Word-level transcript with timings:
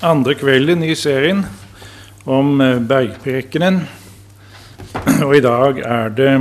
andre 0.00 0.34
kvelden 0.38 0.84
i 0.86 0.94
serien 0.94 1.46
om 2.24 2.60
eh, 2.60 2.78
bergprekenen. 2.78 3.88
Og 5.26 5.36
i 5.36 5.40
dag 5.42 5.78
er 5.82 6.08
det 6.14 6.40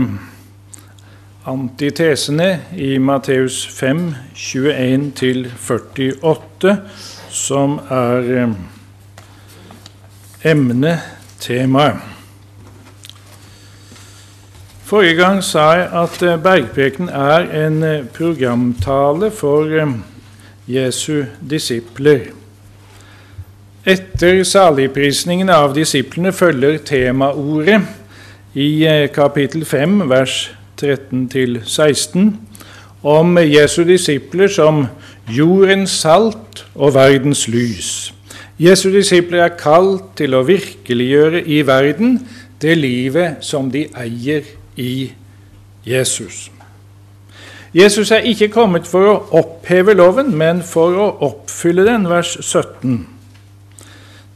antitesene 1.49 2.61
i 2.77 2.97
Matteus 3.01 3.67
5, 3.79 4.15
21-48 4.35 6.75
som 7.33 7.79
er 7.89 8.53
emnetemaet. 10.45 11.97
Forrige 14.85 15.15
gang 15.17 15.43
sa 15.45 15.71
jeg 15.77 15.89
at 16.05 16.19
Bergprekenen 16.43 17.09
er 17.09 17.65
en 17.65 18.07
programtale 18.13 19.31
for 19.33 19.65
Jesu 20.69 21.23
disipler. 21.49 22.38
Etter 23.89 24.43
saligprisningen 24.45 25.49
av 25.49 25.71
disiplene 25.73 26.29
følger 26.35 26.75
temaordet 26.85 27.79
i 28.53 28.83
eh, 28.85 29.07
kapittel 29.09 29.63
5, 29.65 30.03
vers 30.11 30.35
13-16, 30.77 32.27
om 33.01 33.39
Jesu 33.41 33.81
disipler 33.87 34.51
som 34.53 34.83
jordens 35.25 35.95
salt 36.03 36.65
og 36.75 36.93
verdens 36.99 37.47
lys. 37.49 37.91
Jesu 38.61 38.91
disipler 38.93 39.47
er 39.47 39.57
kalt 39.57 40.11
til 40.19 40.37
å 40.37 40.45
virkeliggjøre 40.45 41.41
i 41.49 41.63
verden 41.65 42.19
det 42.61 42.77
livet 42.77 43.41
som 43.41 43.71
de 43.73 43.87
eier 43.97 44.45
i 44.77 45.13
Jesus. 45.87 46.49
Jesus 47.73 48.11
er 48.13 48.27
ikke 48.27 48.53
kommet 48.53 48.85
for 48.89 49.15
å 49.15 49.21
oppheve 49.39 49.97
loven, 49.97 50.35
men 50.37 50.61
for 50.61 50.99
å 50.99 51.15
oppfylle 51.31 51.89
den, 51.89 52.05
vers 52.11 52.37
17. 52.37 53.18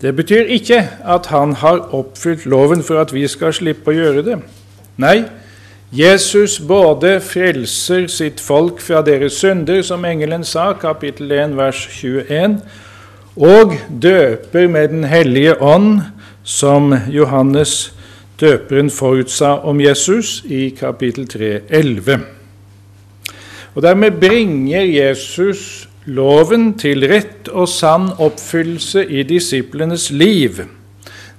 Det 0.04 0.16
betyr 0.16 0.50
ikke 0.52 0.82
at 1.08 1.26
han 1.32 1.54
har 1.54 1.94
oppfylt 1.96 2.46
loven 2.46 2.84
for 2.84 3.00
at 3.00 3.14
vi 3.16 3.24
skal 3.32 3.54
slippe 3.56 3.94
å 3.94 3.96
gjøre 3.96 4.24
det. 4.26 4.36
Nei, 5.00 5.22
Jesus 5.96 6.58
både 6.60 7.22
frelser 7.24 8.10
sitt 8.12 8.42
folk 8.44 8.82
fra 8.84 9.00
deres 9.06 9.38
synder, 9.40 9.80
som 9.82 10.04
engelen 10.04 10.44
sa, 10.44 10.74
kapittel 10.76 11.32
1, 11.32 11.56
vers 11.56 11.86
21, 11.88 12.58
og 13.40 13.78
døper 14.02 14.68
med 14.68 14.90
Den 14.92 15.08
hellige 15.08 15.56
ånd, 15.62 16.02
som 16.44 16.92
Johannes 17.08 17.94
døperen 18.42 18.90
forutsa 18.92 19.56
om 19.64 19.80
Jesus 19.80 20.42
i 20.44 20.74
kapittel 20.76 21.28
3, 21.32 21.60
11. 21.70 22.20
Og 23.76 23.82
Dermed 23.82 24.20
bringer 24.20 24.84
Jesus 24.84 25.88
loven 26.06 26.74
til 26.80 27.06
rett 27.08 27.48
og 27.52 27.68
sann 27.72 28.10
oppfyllelse 28.20 29.06
i 29.06 29.24
disiplenes 29.28 30.10
liv. 30.12 30.64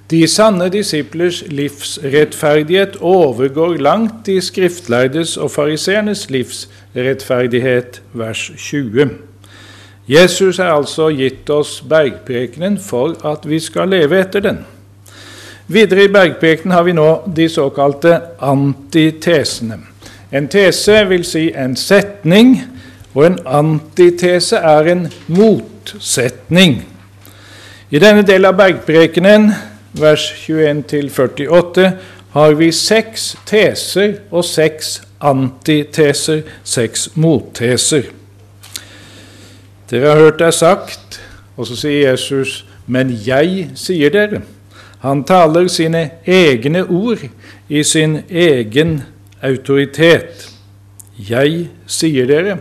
De 0.09 0.27
sanne 0.29 0.69
disiplers 0.69 1.43
livsrettferdighet 1.49 2.97
overgår 3.01 3.77
langt 3.81 4.25
de 4.25 4.37
skriftlærdes 4.41 5.37
og 5.37 5.51
fariseernes 5.51 6.27
livsrettferdighet, 6.29 8.01
vers 8.13 8.51
20. 8.57 9.09
Jesus 10.07 10.57
har 10.57 10.75
altså 10.75 11.09
gitt 11.09 11.49
oss 11.49 11.79
bergprekenen 11.81 12.77
for 12.77 13.15
at 13.25 13.49
vi 13.49 13.59
skal 13.59 13.89
leve 13.89 14.19
etter 14.21 14.45
den. 14.45 14.61
Videre 15.67 16.05
i 16.05 16.13
bergprekenen 16.13 16.75
har 16.77 16.85
vi 16.85 16.93
nå 16.93 17.09
de 17.25 17.49
såkalte 17.49 18.19
antitesene. 18.45 19.79
En 20.29 20.47
tese 20.47 20.99
vil 21.09 21.25
si 21.25 21.47
en 21.57 21.73
setning 21.75 22.59
og 23.15 23.25
en 23.25 23.39
antitese 23.47 24.59
er 24.59 24.91
en 24.91 25.07
motsetning. 25.27 26.81
I 27.89 28.01
denne 28.01 28.25
delen 28.27 28.49
av 28.49 28.57
bergprekenen, 28.59 29.51
vers 29.95 30.27
21-48, 30.43 31.91
har 32.35 32.57
vi 32.59 32.71
seks 32.75 33.29
teser 33.47 34.17
og 34.31 34.43
seks 34.43 34.97
antiteser, 35.23 36.43
seks 36.67 37.07
motteser. 37.15 38.09
Dere 39.89 40.11
har 40.11 40.19
hørt 40.19 40.41
det 40.41 40.51
sagt, 40.57 41.21
og 41.55 41.69
så 41.69 41.79
sier 41.79 42.09
Jesus, 42.09 42.65
men 42.85 43.13
jeg 43.25 43.69
sier 43.79 44.11
dere. 44.11 44.43
Han 45.05 45.23
taler 45.23 45.69
sine 45.71 46.09
egne 46.25 46.83
ord 46.83 47.23
i 47.69 47.83
sin 47.83 48.23
egen 48.29 48.97
autoritet. 49.45 50.49
Jeg 51.15 51.69
sier 51.87 52.27
dere. 52.27 52.57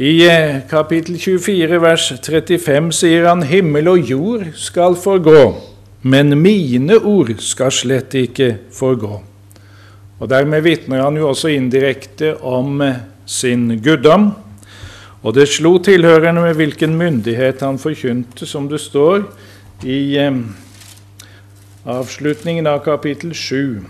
I 0.00 0.28
eh, 0.28 0.60
kapittel 0.68 1.18
24, 1.18 1.78
vers 1.82 2.06
35 2.24 2.86
sier 2.96 3.26
han 3.28 3.42
himmel 3.44 3.90
og 3.90 4.06
jord 4.08 4.46
skal 4.56 4.94
forgå, 4.96 5.42
men 6.08 6.32
mine 6.40 6.96
ord 7.04 7.34
skal 7.44 7.68
slett 7.68 8.16
ikke 8.16 8.46
forgå. 8.72 9.18
Og 10.16 10.30
Dermed 10.32 10.64
vitner 10.64 11.02
han 11.04 11.18
jo 11.20 11.26
også 11.28 11.50
indirekte 11.52 12.30
om 12.40 12.80
eh, 12.80 12.96
sin 13.28 13.74
guddom. 13.84 14.30
Og 15.20 15.36
det 15.36 15.50
slo 15.52 15.74
tilhørende 15.84 16.46
med 16.46 16.56
hvilken 16.56 16.96
myndighet 16.96 17.60
han 17.60 17.76
forkynte, 17.76 18.48
som 18.48 18.70
det 18.72 18.80
står 18.80 19.26
i 19.84 20.16
eh, 20.16 20.38
avslutningen 21.84 22.70
av 22.72 22.80
kapittel 22.88 23.36
7. 23.36 23.84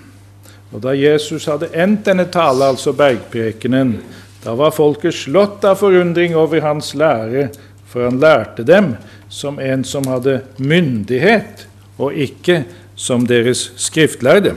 Og 0.74 0.82
da 0.82 0.90
Jesus 0.90 1.46
hadde 1.46 1.70
endt 1.70 2.10
denne 2.10 2.26
tale, 2.34 2.72
altså 2.74 2.96
bergprekenen, 2.98 4.00
da 4.44 4.54
var 4.56 4.72
folket 4.72 5.14
slått 5.14 5.64
av 5.68 5.80
forundring 5.82 6.36
over 6.36 6.62
hans 6.64 6.94
lære, 6.96 7.50
for 7.84 8.06
han 8.06 8.20
lærte 8.22 8.64
dem 8.64 8.94
som 9.28 9.58
en 9.60 9.84
som 9.84 10.06
hadde 10.08 10.40
myndighet, 10.56 11.66
og 12.00 12.16
ikke 12.16 12.64
som 12.96 13.26
deres 13.28 13.70
skriftlærde. 13.80 14.54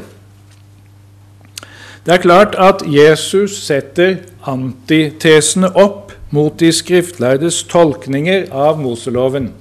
Det 2.04 2.14
er 2.16 2.24
klart 2.24 2.56
at 2.60 2.84
Jesus 2.88 3.62
setter 3.64 4.18
antitesene 4.48 5.70
opp 5.80 6.12
mot 6.34 6.56
de 6.60 6.72
skriftlærdes 6.74 7.62
tolkninger 7.72 8.50
av 8.52 8.80
Moseloven, 8.82 9.52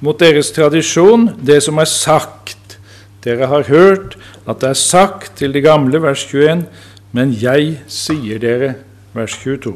mot 0.00 0.16
deres 0.20 0.52
tradisjon, 0.56 1.30
det 1.40 1.62
som 1.64 1.80
er 1.80 1.88
sagt. 1.88 2.78
Dere 3.24 3.48
har 3.50 3.68
hørt 3.68 4.16
at 4.46 4.60
det 4.62 4.70
er 4.70 4.80
sagt 4.80 5.38
til 5.40 5.52
de 5.56 5.64
gamle, 5.64 6.00
vers 6.04 6.22
21, 6.28 6.66
men 7.16 7.32
jeg 7.40 7.80
sier 7.90 8.40
dere 8.40 8.74
vers 9.16 9.36
22. 9.42 9.74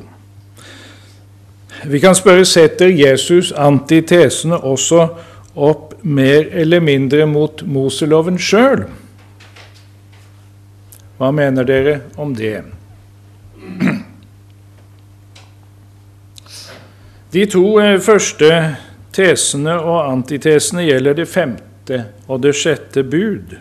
Vi 1.91 2.01
kan 2.01 2.15
spørre 2.15 2.45
setter 2.45 2.91
Jesus 2.93 3.53
antitesene 3.57 4.59
også 4.59 5.09
opp 5.55 5.95
mer 6.03 6.49
eller 6.53 6.81
mindre 6.81 7.27
mot 7.27 7.63
Moseloven 7.67 8.39
sjøl? 8.39 8.85
Hva 11.21 11.31
mener 11.37 11.65
dere 11.69 12.01
om 12.21 12.35
det? 12.37 12.63
De 17.31 17.47
to 17.47 17.79
eh, 17.79 18.01
første 18.03 18.77
tesene 19.15 19.75
og 19.79 20.11
antitesene 20.11 20.83
gjelder 20.87 21.15
det 21.21 21.29
femte 21.31 22.05
og 22.27 22.43
det 22.43 22.55
sjette 22.59 23.03
bud. 23.07 23.57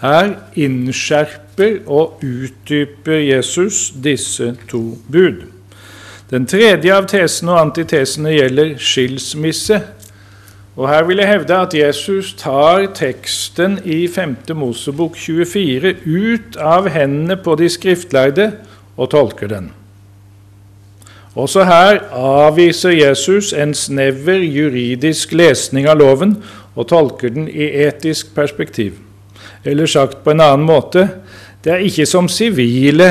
Her 0.00 0.34
innskjerper 0.54 1.78
og 1.86 2.20
utdyper 2.24 3.22
Jesus 3.22 3.90
disse 4.04 4.56
to 4.68 4.98
bud. 5.12 5.46
Den 6.30 6.46
tredje 6.46 6.92
av 6.92 7.06
tesene 7.08 7.54
og 7.54 7.60
antitesene 7.68 8.34
gjelder 8.34 8.74
skilsmisse. 8.82 9.80
Og 10.76 10.90
Her 10.90 11.06
vil 11.08 11.22
jeg 11.22 11.30
hevde 11.30 11.56
at 11.56 11.74
Jesus 11.74 12.34
tar 12.36 12.90
teksten 12.94 13.78
i 13.84 14.04
5. 14.08 14.36
Mosebok 14.58 15.16
24 15.16 15.94
ut 16.04 16.60
av 16.60 16.90
hendene 16.92 17.38
på 17.40 17.54
de 17.56 17.70
skriftlærde 17.72 18.50
og 18.96 19.10
tolker 19.10 19.48
den. 19.48 19.72
Også 21.36 21.64
her 21.68 21.98
avviser 22.16 22.90
Jesus 22.90 23.52
en 23.52 23.74
snever 23.74 24.40
juridisk 24.40 25.32
lesning 25.36 25.88
av 25.88 25.98
loven 26.00 26.38
og 26.74 26.88
tolker 26.88 27.28
den 27.28 27.48
i 27.48 27.68
etisk 27.84 28.32
perspektiv. 28.34 29.05
Eller 29.64 29.86
sagt 29.86 30.22
på 30.24 30.34
en 30.34 30.44
annen 30.44 30.66
måte 30.66 31.08
det 31.66 31.72
er 31.74 31.82
ikke 31.82 32.06
som 32.06 32.28
sivile 32.30 33.08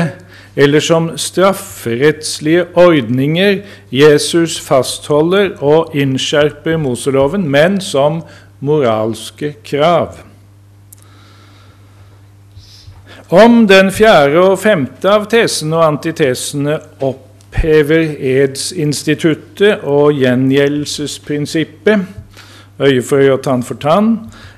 eller 0.56 0.80
som 0.80 1.10
strafferettslige 1.20 2.62
ordninger 2.80 3.58
Jesus 3.92 4.60
fastholder 4.64 5.50
og 5.60 5.92
innskjerper 5.92 6.78
Moseloven, 6.80 7.44
men 7.44 7.76
som 7.84 8.22
moralske 8.64 9.54
krav. 9.64 10.16
Om 13.28 13.66
den 13.68 13.92
fjerde 13.92 14.40
og 14.40 14.58
femte 14.62 15.10
av 15.10 15.28
tesene 15.28 15.76
og 15.76 15.84
antitesene 15.90 16.78
opphever 17.04 18.14
edsinstituttet 18.16 19.84
og 19.84 20.16
gjengjeldelsesprinsippet, 20.16 22.06
øye 22.80 23.02
for 23.02 23.20
øye 23.20 23.34
og 23.36 23.42
tann 23.44 23.66
for 23.66 23.76
tann, 23.82 24.14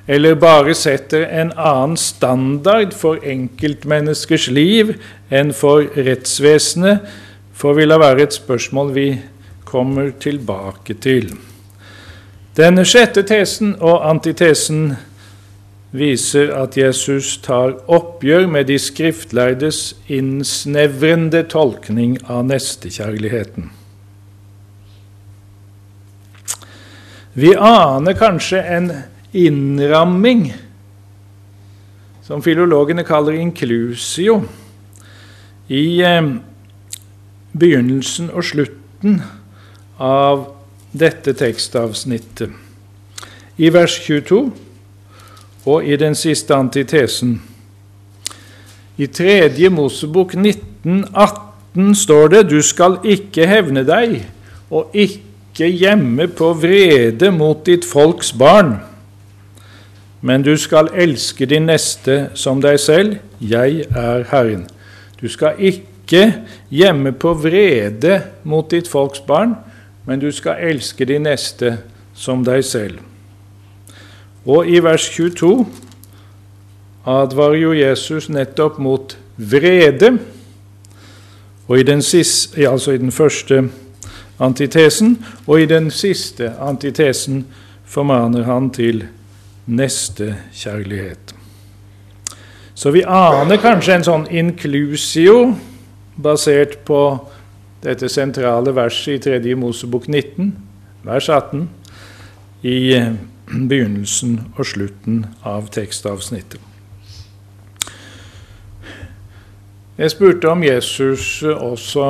eller 0.09 0.39
bare 0.41 0.73
setter 0.75 1.27
en 1.29 1.51
annen 1.53 1.97
standard 2.01 2.95
for 2.97 3.21
enkeltmenneskers 3.21 4.47
liv 4.49 4.95
enn 5.29 5.53
for 5.53 5.85
rettsvesenet, 5.97 7.05
får 7.53 7.75
vi 7.77 7.85
la 7.85 7.99
være 8.01 8.25
et 8.25 8.39
spørsmål 8.39 8.95
vi 8.97 9.09
kommer 9.69 10.15
tilbake 10.21 10.97
til. 11.05 11.35
Denne 12.57 12.87
sjette 12.89 13.23
tesen 13.29 13.75
og 13.85 14.01
antitesen 14.09 14.95
viser 15.93 16.55
at 16.57 16.77
Jesus 16.77 17.37
tar 17.45 17.77
oppgjør 17.89 18.49
med 18.49 18.69
de 18.69 18.79
skriftlærdes 18.81 19.93
innsnevrende 20.09 21.45
tolkning 21.53 22.17
av 22.25 22.47
nestekjærligheten. 22.49 23.69
Vi 27.39 27.53
aner 27.55 28.17
kanskje 28.19 28.65
en 28.65 28.91
innramming, 29.47 30.51
som 32.27 32.43
filologene 32.45 33.05
kaller 33.07 33.39
inclusio, 33.39 34.43
i 35.69 36.01
eh, 36.05 36.31
begynnelsen 37.53 38.31
og 38.33 38.45
slutten 38.45 39.21
av 39.99 40.47
dette 40.93 41.35
tekstavsnittet. 41.37 42.51
I 43.59 43.71
vers 43.75 43.99
22 44.05 44.41
og 45.69 45.85
i 45.85 45.97
den 46.01 46.15
siste 46.17 46.55
antitesen. 46.57 47.39
I 48.99 49.07
tredje 49.07 49.71
Mosebok 49.71 50.35
1918 50.35 51.95
står 51.95 52.33
det 52.33 52.43
du 52.51 52.59
skal 52.65 52.99
ikke 53.07 53.47
hevne 53.47 53.85
deg 53.87 54.21
og 54.71 54.95
ikke 54.97 55.69
gjemme 55.69 56.29
på 56.31 56.53
vrede 56.59 57.31
mot 57.35 57.61
ditt 57.67 57.87
folks 57.87 58.33
barn, 58.33 58.79
men 60.21 60.43
du 60.43 60.57
skal 60.57 60.91
elske 60.95 61.47
din 61.47 61.69
neste 61.69 62.29
som 62.35 62.63
deg 62.63 62.81
selv. 62.81 63.19
Jeg 63.41 63.85
er 63.91 64.25
Herren. 64.31 64.67
Du 65.21 65.29
skal 65.29 65.59
ikke 65.59 66.33
gjemme 66.71 67.13
på 67.13 67.35
vrede 67.35 68.23
mot 68.43 68.71
ditt 68.71 68.89
folks 68.89 69.21
barn, 69.21 69.55
men 70.07 70.21
du 70.21 70.31
skal 70.33 70.63
elske 70.71 71.05
din 71.05 71.27
neste 71.29 71.77
som 72.15 72.43
deg 72.45 72.65
selv. 72.65 72.99
Og 74.47 74.67
i 74.69 74.81
vers 74.83 75.05
22 75.13 75.67
advarer 77.07 77.61
jo 77.61 77.73
Jesus 77.77 78.29
nettopp 78.29 78.79
mot 78.79 79.17
vrede. 79.37 80.17
Og 81.69 81.79
i 81.79 81.83
den, 81.83 82.03
siste, 82.03 82.69
altså 82.69 82.93
i 82.93 82.99
den 82.99 83.13
første 83.13 83.69
antitesen 84.41 85.19
og 85.47 85.61
i 85.61 85.67
den 85.67 85.91
siste 85.91 86.53
antitesen 86.61 87.45
formaner 87.85 88.47
han 88.49 88.71
til 88.71 89.05
nestekjærlighet. 89.69 91.35
Så 92.75 92.93
vi 92.95 93.03
aner 93.03 93.59
kanskje 93.61 93.97
en 93.99 94.07
sånn 94.07 94.29
inclusio 94.31 95.55
basert 96.19 96.79
på 96.87 97.01
dette 97.83 98.09
sentrale 98.11 98.75
verset 98.75 99.27
i 99.27 99.39
3. 99.41 99.55
Mosebok 99.59 100.09
19, 100.09 100.53
vers 101.07 101.29
18, 101.29 101.69
i 102.63 102.79
begynnelsen 103.49 104.39
og 104.57 104.67
slutten 104.67 105.23
av 105.47 105.71
tekstavsnittet. 105.75 106.61
Jeg 109.99 110.15
spurte 110.15 110.51
om 110.51 110.63
Jesus 110.63 111.43
også 111.43 112.05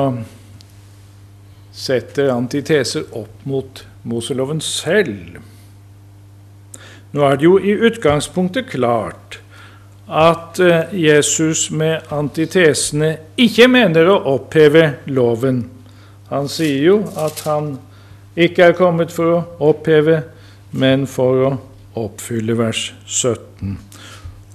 setter 1.73 2.29
antiteser 2.33 3.07
opp 3.17 3.45
mot 3.49 3.81
Moseloven 4.05 4.61
selv. 4.61 5.39
Nå 7.11 7.25
er 7.25 7.37
det 7.39 7.47
jo 7.47 7.57
i 7.57 7.73
utgangspunktet 7.73 8.69
klart 8.69 9.39
at 10.09 10.59
eh, 10.59 10.93
Jesus 10.93 11.69
med 11.71 12.09
antitesene 12.13 13.15
ikke 13.37 13.67
mener 13.69 14.09
å 14.09 14.17
oppheve 14.35 14.85
loven. 15.09 15.63
Han 16.29 16.49
sier 16.49 16.81
jo 16.85 16.99
at 17.17 17.41
han 17.45 17.75
ikke 18.39 18.69
er 18.69 18.77
kommet 18.77 19.13
for 19.13 19.35
å 19.35 19.71
oppheve, 19.71 20.21
men 20.71 21.07
for 21.09 21.45
å 21.45 21.51
oppfylle 21.99 22.55
vers 22.57 22.91
17. 23.05 23.73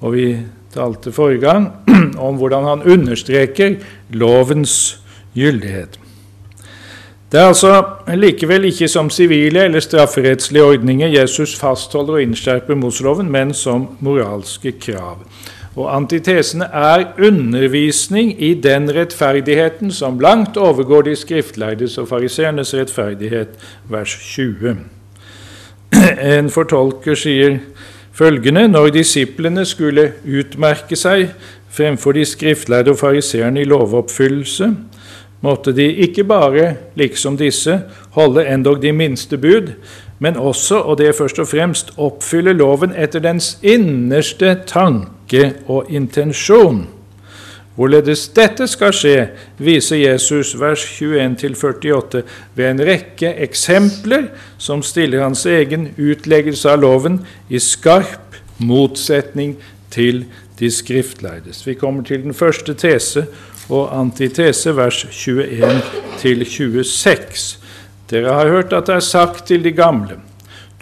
Og 0.03 0.15
vi 0.15 0.29
talte 0.75 1.15
forrige 1.15 1.43
gang 1.43 1.69
om 2.27 2.39
hvordan 2.39 2.71
han 2.71 2.87
understreker 2.95 3.79
lovens 4.15 5.01
gyldighet. 5.35 5.99
Det 7.33 7.41
er 7.41 7.49
altså 7.49 7.83
likevel 8.15 8.69
ikke 8.69 8.89
som 8.89 9.11
sivile 9.11 9.65
eller 9.65 9.81
strafferettslige 9.81 10.65
ordninger 10.65 11.09
Jesus 11.09 11.57
fastholder 11.59 12.19
og 12.19 12.23
innskjerper 12.23 12.75
Moseloven, 12.79 13.31
men 13.33 13.55
som 13.55 13.89
moralske 14.01 14.73
krav. 14.81 15.25
Og 15.75 15.89
antitesene 15.97 16.65
er 16.65 17.05
undervisning 17.19 18.43
i 18.43 18.53
den 18.55 18.87
rettferdigheten 18.95 19.91
som 19.93 20.21
langt 20.21 20.57
overgår 20.57 21.03
de 21.03 21.17
skriftlærdes 21.17 21.99
og 21.99 22.09
fariseernes 22.09 22.75
rettferdighet, 22.75 23.49
vers 23.91 24.15
20. 24.35 24.77
En 26.39 26.51
fortolker 26.51 27.19
sier 27.19 27.59
følgende 28.15 28.69
når 28.69 28.93
disiplene 28.95 29.65
skulle 29.67 30.13
utmerke 30.23 30.97
seg 30.97 31.33
fremfor 31.75 32.15
de 32.15 32.25
skriftlærde 32.25 32.95
og 32.95 32.99
fariseerne 32.99 33.61
i 33.61 33.67
lovoppfyllelse, 33.67 34.71
måtte 35.45 35.75
de 35.77 35.87
ikke 36.07 36.25
bare, 36.25 36.75
liksom 36.97 37.37
disse, 37.37 37.83
holde 38.17 38.47
endog 38.49 38.81
de 38.83 38.93
minste 38.97 39.39
bud, 39.39 39.75
men 40.19 40.37
også, 40.41 40.79
og 40.81 40.99
det 40.99 41.15
først 41.19 41.39
og 41.43 41.49
fremst, 41.51 41.93
oppfylle 42.01 42.55
loven 42.57 42.95
etter 42.97 43.21
dens 43.25 43.57
innerste 43.63 44.55
tanke 44.67 45.51
og 45.69 45.91
intensjon. 45.93 46.87
Hvorledes 47.75 48.29
dette 48.37 48.69
skal 48.71 48.95
skje, 48.95 49.17
viser 49.59 49.99
Jesus 49.99 50.53
vers 50.61 50.85
21-48 50.95 52.23
ved 52.55 52.69
en 52.69 52.83
rekke 52.87 53.33
eksempler 53.43 54.29
som 54.63 54.83
stiller 54.87 55.25
hans 55.27 55.43
egen 55.51 55.89
utleggelse 55.99 56.71
av 56.71 56.85
loven 56.85 57.19
i 57.51 57.59
skarp 57.59 58.39
motsetning 58.63 59.57
til 59.91 60.23
de 60.61 60.71
skriftleides. 60.71 61.65
Vi 61.67 61.75
kommer 61.75 62.07
til 62.07 62.23
den 62.23 62.35
første 62.35 62.77
tese 62.79 63.27
og 63.69 64.01
antitese, 64.01 64.77
vers 64.77 65.05
21 65.11 66.85
26. 66.85 67.59
Dere 68.11 68.33
har 68.33 68.49
hørt 68.49 68.73
at 68.73 68.87
det 68.87 68.95
er 68.99 69.05
sagt 69.05 69.47
til 69.49 69.65
de 69.65 69.73
gamle, 69.73 70.19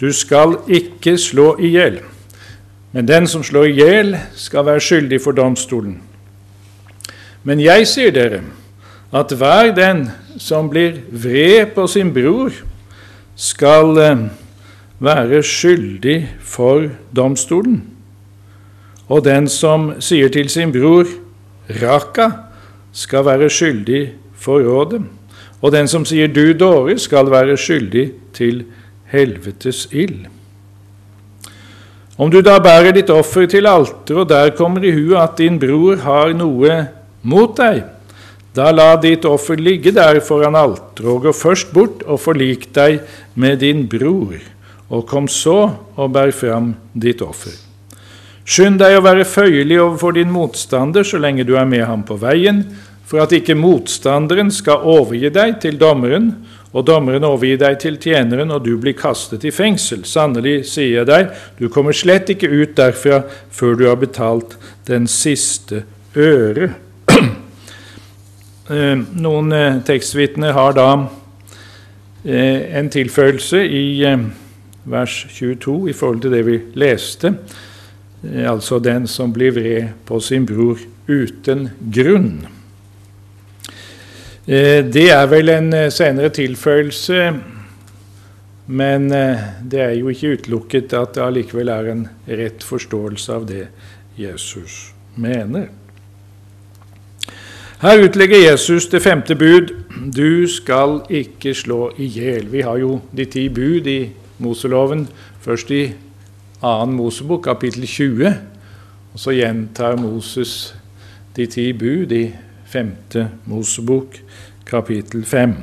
du 0.01 0.13
skal 0.13 0.57
ikke 0.69 1.17
slå 1.19 1.57
i 1.61 1.75
hjel. 1.77 2.01
Men 2.93 3.09
den 3.09 3.27
som 3.27 3.45
slår 3.45 3.71
i 3.71 3.77
hjel, 3.79 4.17
skal 4.35 4.67
være 4.67 4.81
skyldig 4.81 5.21
for 5.23 5.33
domstolen. 5.33 6.01
Men 7.45 7.61
jeg 7.61 7.87
sier 7.89 8.13
dere 8.15 8.43
at 9.13 9.33
hver 9.37 9.73
den 9.77 10.07
som 10.41 10.71
blir 10.71 11.03
vred 11.11 11.75
på 11.77 11.87
sin 11.87 12.13
bror, 12.15 12.53
skal 13.37 13.99
eh, 13.99 14.27
være 15.03 15.43
skyldig 15.43 16.17
for 16.41 16.89
domstolen. 17.17 17.83
Og 19.09 19.25
den 19.25 19.49
som 19.49 19.93
sier 20.01 20.29
til 20.29 20.49
sin 20.51 20.73
bror 20.73 21.07
'raka', 21.69 22.52
skal 22.93 23.25
være 23.25 23.51
skyldig 23.51 24.03
for 24.37 24.63
rådet. 24.65 25.03
Og 25.63 25.73
den 25.73 25.89
som 25.89 26.05
sier 26.05 26.27
'du 26.27 26.53
dåre', 26.53 26.99
skal 26.99 27.31
være 27.31 27.57
skyldig 27.57 28.11
til 28.35 28.65
helvetes 29.13 29.89
ild. 29.93 30.27
Om 32.19 32.31
du 32.31 32.41
da 32.45 32.59
bærer 32.59 32.93
ditt 32.93 33.11
offer 33.11 33.47
til 33.47 33.67
alteret, 33.67 34.11
og 34.11 34.29
der 34.29 34.51
kommer 34.51 34.85
i 34.85 34.93
hu 34.93 35.17
at 35.17 35.39
din 35.39 35.59
bror 35.59 35.97
har 36.05 36.33
noe 36.37 36.89
mot 37.23 37.57
deg, 37.57 37.83
da 38.55 38.71
la 38.71 38.97
ditt 39.01 39.25
offer 39.25 39.57
ligge 39.57 39.95
der 39.97 40.21
foran 40.21 40.59
alteret, 40.59 41.07
og 41.09 41.23
gå 41.23 41.33
først 41.33 41.73
bort 41.73 42.05
og 42.05 42.21
forlik 42.21 42.69
deg 42.75 43.01
med 43.35 43.61
din 43.65 43.87
bror, 43.89 44.37
og 44.91 45.07
kom 45.07 45.29
så 45.29 45.71
og 45.97 46.13
bær 46.13 46.31
fram 46.37 46.75
ditt 46.93 47.23
offer. 47.23 47.62
Skynd 48.43 48.81
deg 48.83 48.97
å 48.99 49.05
være 49.05 49.27
føyelig 49.29 49.79
overfor 49.79 50.17
din 50.17 50.33
motstander 50.35 51.07
så 51.07 51.21
lenge 51.23 51.47
du 51.47 51.55
er 51.59 51.69
med 51.69 51.85
ham 51.87 52.03
på 52.07 52.17
veien, 52.19 52.65
for 53.07 53.23
at 53.23 53.35
ikke 53.37 53.55
motstanderen 53.59 54.51
skal 54.51 54.83
overgi 54.89 55.31
deg 55.31 55.61
til 55.63 55.79
dommeren, 55.79 56.33
og 56.73 56.87
dommeren 56.89 57.27
overgi 57.29 57.59
deg 57.61 57.77
til 57.83 57.99
tjeneren, 58.01 58.51
og 58.51 58.65
du 58.65 58.73
blir 58.81 58.97
kastet 58.97 59.45
i 59.45 59.53
fengsel. 59.53 60.07
Sannelig 60.09 60.63
sier 60.73 61.03
jeg 61.03 61.09
deg, 61.11 61.35
du 61.61 61.69
kommer 61.71 61.95
slett 61.95 62.33
ikke 62.33 62.49
ut 62.49 62.73
derfra 62.79 63.21
før 63.53 63.77
du 63.77 63.85
har 63.91 64.01
betalt 64.01 64.57
den 64.89 65.07
siste 65.11 65.85
øre. 66.17 66.73
Eh, 68.73 68.95
noen 69.19 69.53
eh, 69.53 69.81
tekstvitner 69.85 70.55
har 70.55 70.77
da 70.77 70.85
eh, 72.23 72.79
en 72.79 72.87
tilføyelse 72.95 73.59
i 73.67 74.07
vers 74.89 75.17
22 75.35 75.75
i 75.91 75.95
forhold 75.99 76.23
til 76.23 76.33
det 76.33 76.45
vi 76.47 76.55
leste, 76.79 77.35
altså 78.23 78.79
den 78.79 79.09
som 79.11 79.33
blir 79.35 79.55
vred 79.57 79.95
på 80.07 80.21
sin 80.23 80.47
bror 80.47 80.79
uten 81.09 81.71
grunn. 81.93 82.45
Eh, 84.47 84.83
det 84.83 85.09
er 85.15 85.29
vel 85.31 85.53
en 85.53 85.69
eh, 85.75 85.91
senere 85.95 86.33
tilføyelse, 86.35 87.19
men 88.75 89.13
eh, 89.15 89.45
det 89.63 89.81
er 89.85 89.93
jo 90.01 90.11
ikke 90.11 90.33
utelukket 90.35 90.95
at 90.99 91.15
det 91.15 91.23
allikevel 91.23 91.71
er 91.71 91.91
en 91.93 92.03
rett 92.27 92.67
forståelse 92.67 93.37
av 93.37 93.47
det 93.47 93.69
Jesus 94.19 94.91
mener. 95.15 95.69
Her 97.83 98.03
utlegger 98.03 98.39
Jesus 98.39 98.89
det 98.91 99.03
femte 99.03 99.35
bud. 99.39 99.71
Du 100.15 100.47
skal 100.51 101.01
ikke 101.11 101.55
slå 101.55 101.93
i 101.99 102.07
hjel. 102.07 102.47
Vi 102.51 102.63
har 102.63 102.79
jo 102.79 103.01
de 103.15 103.27
ti 103.27 103.49
bud 103.51 103.87
i 103.91 104.01
Moseloven 104.43 105.09
først 105.43 105.71
i 105.71 105.85
2. 106.63 106.87
Mosebok, 106.87 107.45
kapittel 107.45 107.87
20. 107.87 108.35
Og 109.13 109.21
så 109.21 109.35
gjentar 109.35 109.97
Moses 109.99 110.75
de 111.37 111.47
ti 111.51 111.73
bud 111.73 112.13
i 112.15 112.25
5. 112.71 112.93
Mosebok, 113.51 114.17
kapittel 114.67 115.25
5. 115.25 115.55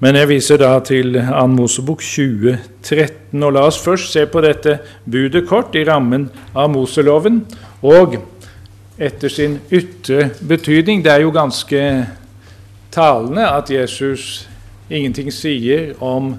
Men 0.00 0.16
jeg 0.16 0.28
viser 0.28 0.58
da 0.58 0.72
til 0.80 1.18
2. 1.20 1.46
Mosebok 1.52 2.00
2013. 2.00 3.42
Og 3.42 3.52
la 3.52 3.66
oss 3.68 3.82
først 3.84 4.12
se 4.12 4.24
på 4.26 4.40
dette 4.44 4.78
budet 5.04 5.44
kort 5.48 5.76
i 5.76 5.84
rammen 5.84 6.30
av 6.56 6.72
Moseloven 6.72 7.42
og 7.84 8.16
etter 8.96 9.28
sin 9.28 9.58
ytre 9.68 10.30
betydning. 10.40 11.04
Det 11.04 11.12
er 11.12 11.26
jo 11.26 11.34
ganske 11.34 11.84
talende 12.94 13.46
at 13.52 13.70
Jesus 13.70 14.48
ingenting 14.88 15.32
sier 15.32 15.92
om 16.00 16.34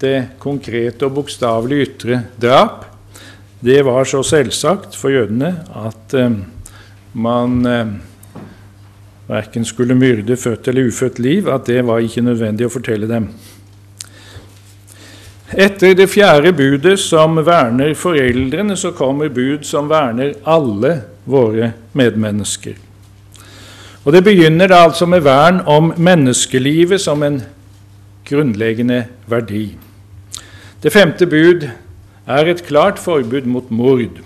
det 0.00 0.16
konkrete 0.42 1.06
og 1.06 1.16
bokstavelig 1.20 1.80
ytre 1.86 2.20
drap. 2.40 2.84
Det 3.60 3.80
var 3.86 4.04
så 4.04 4.22
selvsagt 4.26 4.96
for 4.98 5.14
jødene 5.14 5.54
at 5.72 6.14
eh, 6.14 6.38
man 7.16 7.66
eh, 7.66 7.94
verken 9.26 9.64
skulle 9.64 9.96
myrde 9.98 10.36
født 10.36 10.68
eller 10.68 10.90
ufødt 10.90 11.18
liv, 11.18 11.48
at 11.48 11.66
det 11.66 11.82
var 11.86 12.04
ikke 12.04 12.24
nødvendig 12.24 12.68
å 12.68 12.72
fortelle 12.72 13.08
dem. 13.10 13.30
Etter 15.56 15.94
det 15.94 16.08
fjerde 16.10 16.50
budet 16.52 16.98
som 17.00 17.38
verner 17.46 17.94
foreldrene, 17.94 18.76
så 18.76 18.90
kommer 18.92 19.30
bud 19.30 19.64
som 19.64 19.88
verner 19.88 20.34
alle 20.44 20.98
våre 21.24 21.72
medmennesker. 21.94 22.74
Og 24.06 24.12
Det 24.12 24.22
begynner 24.22 24.70
da 24.70 24.84
altså 24.86 25.06
med 25.06 25.24
vern 25.26 25.60
om 25.66 25.92
menneskelivet 25.96 27.00
som 27.02 27.22
en 27.26 27.40
grunnleggende 28.26 29.06
verdi. 29.26 29.76
Det 30.82 30.92
femte 30.92 31.26
bud 31.26 31.68
er 32.26 32.48
et 32.50 32.64
klart 32.66 32.98
forbud 32.98 33.46
mot 33.48 33.70
mord. 33.70 34.20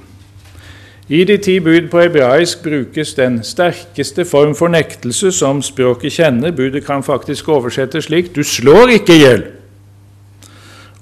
I 1.11 1.25
de 1.25 1.37
ti 1.42 1.59
bud 1.61 1.88
på 1.90 2.00
hebraisk 2.00 2.62
brukes 2.62 3.14
den 3.14 3.40
sterkeste 3.42 4.25
form 4.25 4.54
for 4.54 4.71
nektelse 4.71 5.33
som 5.35 5.62
språket 5.62 6.12
kjenner. 6.12 6.50
Budet 6.54 6.85
kan 6.87 7.02
faktisk 7.02 7.49
oversettes 7.49 8.07
slik 8.07 8.35
du 8.35 8.45
slår 8.47 8.95
ikke 8.99 9.16
i 9.16 9.23
hjel. 9.25 9.42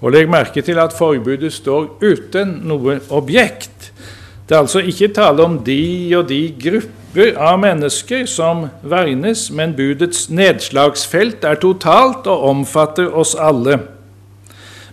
Og 0.01 0.15
legg 0.15 0.31
merke 0.31 0.63
til 0.63 0.79
at 0.79 0.97
forbudet 0.97 1.53
står 1.53 1.99
uten 2.01 2.61
noe 2.69 3.01
objekt. 3.11 3.93
Det 4.49 4.57
er 4.57 4.65
altså 4.65 4.81
ikke 4.81 5.11
tale 5.13 5.45
om 5.45 5.59
de 5.65 5.83
og 6.17 6.29
de 6.29 6.41
grupper 6.63 7.37
av 7.37 7.59
mennesker 7.61 8.25
som 8.25 8.69
vernes, 8.83 9.51
men 9.51 9.77
budets 9.77 10.31
nedslagsfelt 10.31 11.45
er 11.45 11.61
totalt 11.61 12.29
og 12.29 12.49
omfatter 12.53 13.13
oss 13.13 13.35
alle. 13.37 13.98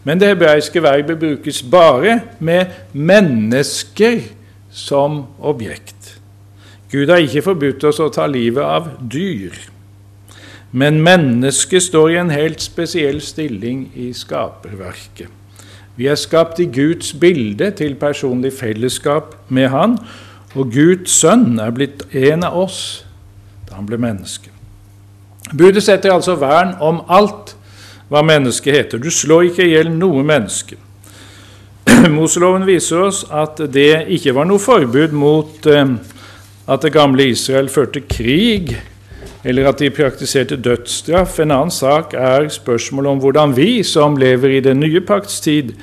Men 0.05 0.21
det 0.21 0.29
hebraiske 0.33 0.81
verbet 0.83 1.19
brukes 1.19 1.63
bare 1.65 2.19
med 2.39 2.73
mennesker 2.93 4.21
som 4.69 5.23
objekt. 5.39 6.19
Gud 6.91 7.09
har 7.09 7.23
ikke 7.23 7.41
forbudt 7.41 7.83
oss 7.89 7.99
å 7.99 8.11
ta 8.13 8.27
livet 8.29 8.63
av 8.63 8.91
dyr. 9.11 9.55
Men 10.75 11.01
mennesket 11.01 11.87
står 11.87 12.11
i 12.11 12.19
en 12.21 12.29
helt 12.35 12.61
spesiell 12.61 13.21
stilling 13.23 13.87
i 13.95 14.11
skaperverket. 14.13 15.31
Vi 15.95 16.09
er 16.11 16.19
skapt 16.19 16.59
i 16.59 16.67
Guds 16.67 17.13
bilde 17.15 17.71
til 17.79 17.95
personlig 17.95 18.51
fellesskap 18.53 19.35
med 19.49 19.69
Han, 19.71 19.97
og 20.55 20.71
Guds 20.71 21.15
sønn 21.21 21.59
er 21.59 21.71
blitt 21.75 22.03
en 22.15 22.43
av 22.47 22.57
oss 22.65 22.79
da 23.67 23.79
han 23.79 23.87
ble 23.87 23.97
menneske. 23.99 24.51
Budet 25.55 25.83
setter 25.83 26.13
altså 26.13 26.35
vern 26.39 26.75
om 26.83 27.01
alt 27.11 27.55
hva 28.09 28.21
mennesket 28.25 28.75
heter. 28.75 29.01
Du 29.01 29.11
slår 29.11 29.49
ikke 29.49 29.65
i 29.65 29.73
hjel 29.73 29.89
noe 29.93 30.23
menneske. 30.25 30.77
Moseloven 32.15 32.65
viser 32.67 33.05
oss 33.07 33.23
at 33.33 33.61
det 33.73 34.05
ikke 34.13 34.35
var 34.37 34.49
noe 34.49 34.61
forbud 34.61 35.15
mot 35.15 35.69
eh, 35.69 35.95
at 36.65 36.85
det 36.85 36.93
gamle 36.95 37.29
Israel 37.29 37.69
førte 37.69 38.01
krig, 38.09 38.73
eller 39.45 39.69
at 39.69 39.81
de 39.81 39.91
praktiserte 39.93 40.57
dødsstraff. 40.57 41.37
En 41.39 41.53
annen 41.53 41.73
sak 41.73 42.15
er 42.17 42.49
spørsmålet 42.49 43.11
om 43.13 43.21
hvordan 43.21 43.53
vi 43.57 43.83
som 43.85 44.17
lever 44.17 44.57
i 44.57 44.63
den 44.65 44.81
nye 44.81 45.01
pakts 45.05 45.37
tid, 45.45 45.75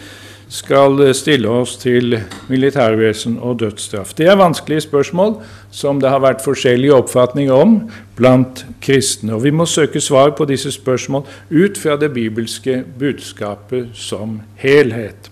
skal 0.52 1.00
stille 1.16 1.48
oss 1.48 1.78
til 1.80 2.18
militærvesen 2.52 3.38
og 3.40 3.60
dødsstraff. 3.62 4.12
Det 4.14 4.26
er 4.28 4.36
vanskelige 4.36 4.84
spørsmål 4.84 5.38
som 5.72 6.00
det 6.00 6.10
har 6.12 6.20
vært 6.20 6.44
forskjellige 6.44 6.92
oppfatninger 6.92 7.56
om 7.56 7.78
blant 8.18 8.66
kristne. 8.84 9.32
Og 9.32 9.46
vi 9.46 9.54
må 9.54 9.64
søke 9.66 10.00
svar 10.00 10.34
på 10.36 10.44
disse 10.44 10.74
spørsmål 10.74 11.24
ut 11.50 11.80
fra 11.80 11.96
det 11.96 12.12
bibelske 12.12 12.82
budskapet 12.98 13.96
som 13.96 14.42
helhet. 14.60 15.30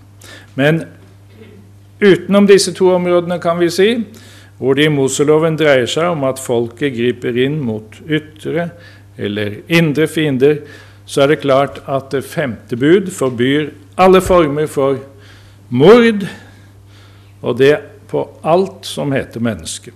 Men 0.57 0.87
utenom 2.01 2.49
disse 2.49 2.73
to 2.73 2.89
områdene, 2.95 3.41
kan 3.41 3.61
vi 3.61 3.69
si, 3.71 3.91
hvor 4.59 4.75
det 4.75 4.89
i 4.89 4.93
Moseloven 4.93 5.57
dreier 5.61 5.89
seg 5.89 6.15
om 6.15 6.25
at 6.29 6.41
folket 6.41 6.97
griper 6.97 7.37
inn 7.45 7.61
mot 7.61 8.01
ytre 8.09 8.71
eller 9.21 9.61
indre 9.69 10.09
fiender, 10.09 10.63
så 11.11 11.25
er 11.25 11.33
det 11.33 11.41
klart 11.43 11.81
at 11.91 12.13
det 12.15 12.23
femte 12.23 12.77
bud 12.79 13.11
forbyr 13.11 13.73
alle 13.99 14.21
former 14.23 14.69
for 14.71 15.01
mord, 15.71 16.23
og 17.43 17.59
det 17.59 17.73
på 18.11 18.23
alt 18.47 18.87
som 18.87 19.11
heter 19.15 19.43
menneske. 19.43 19.91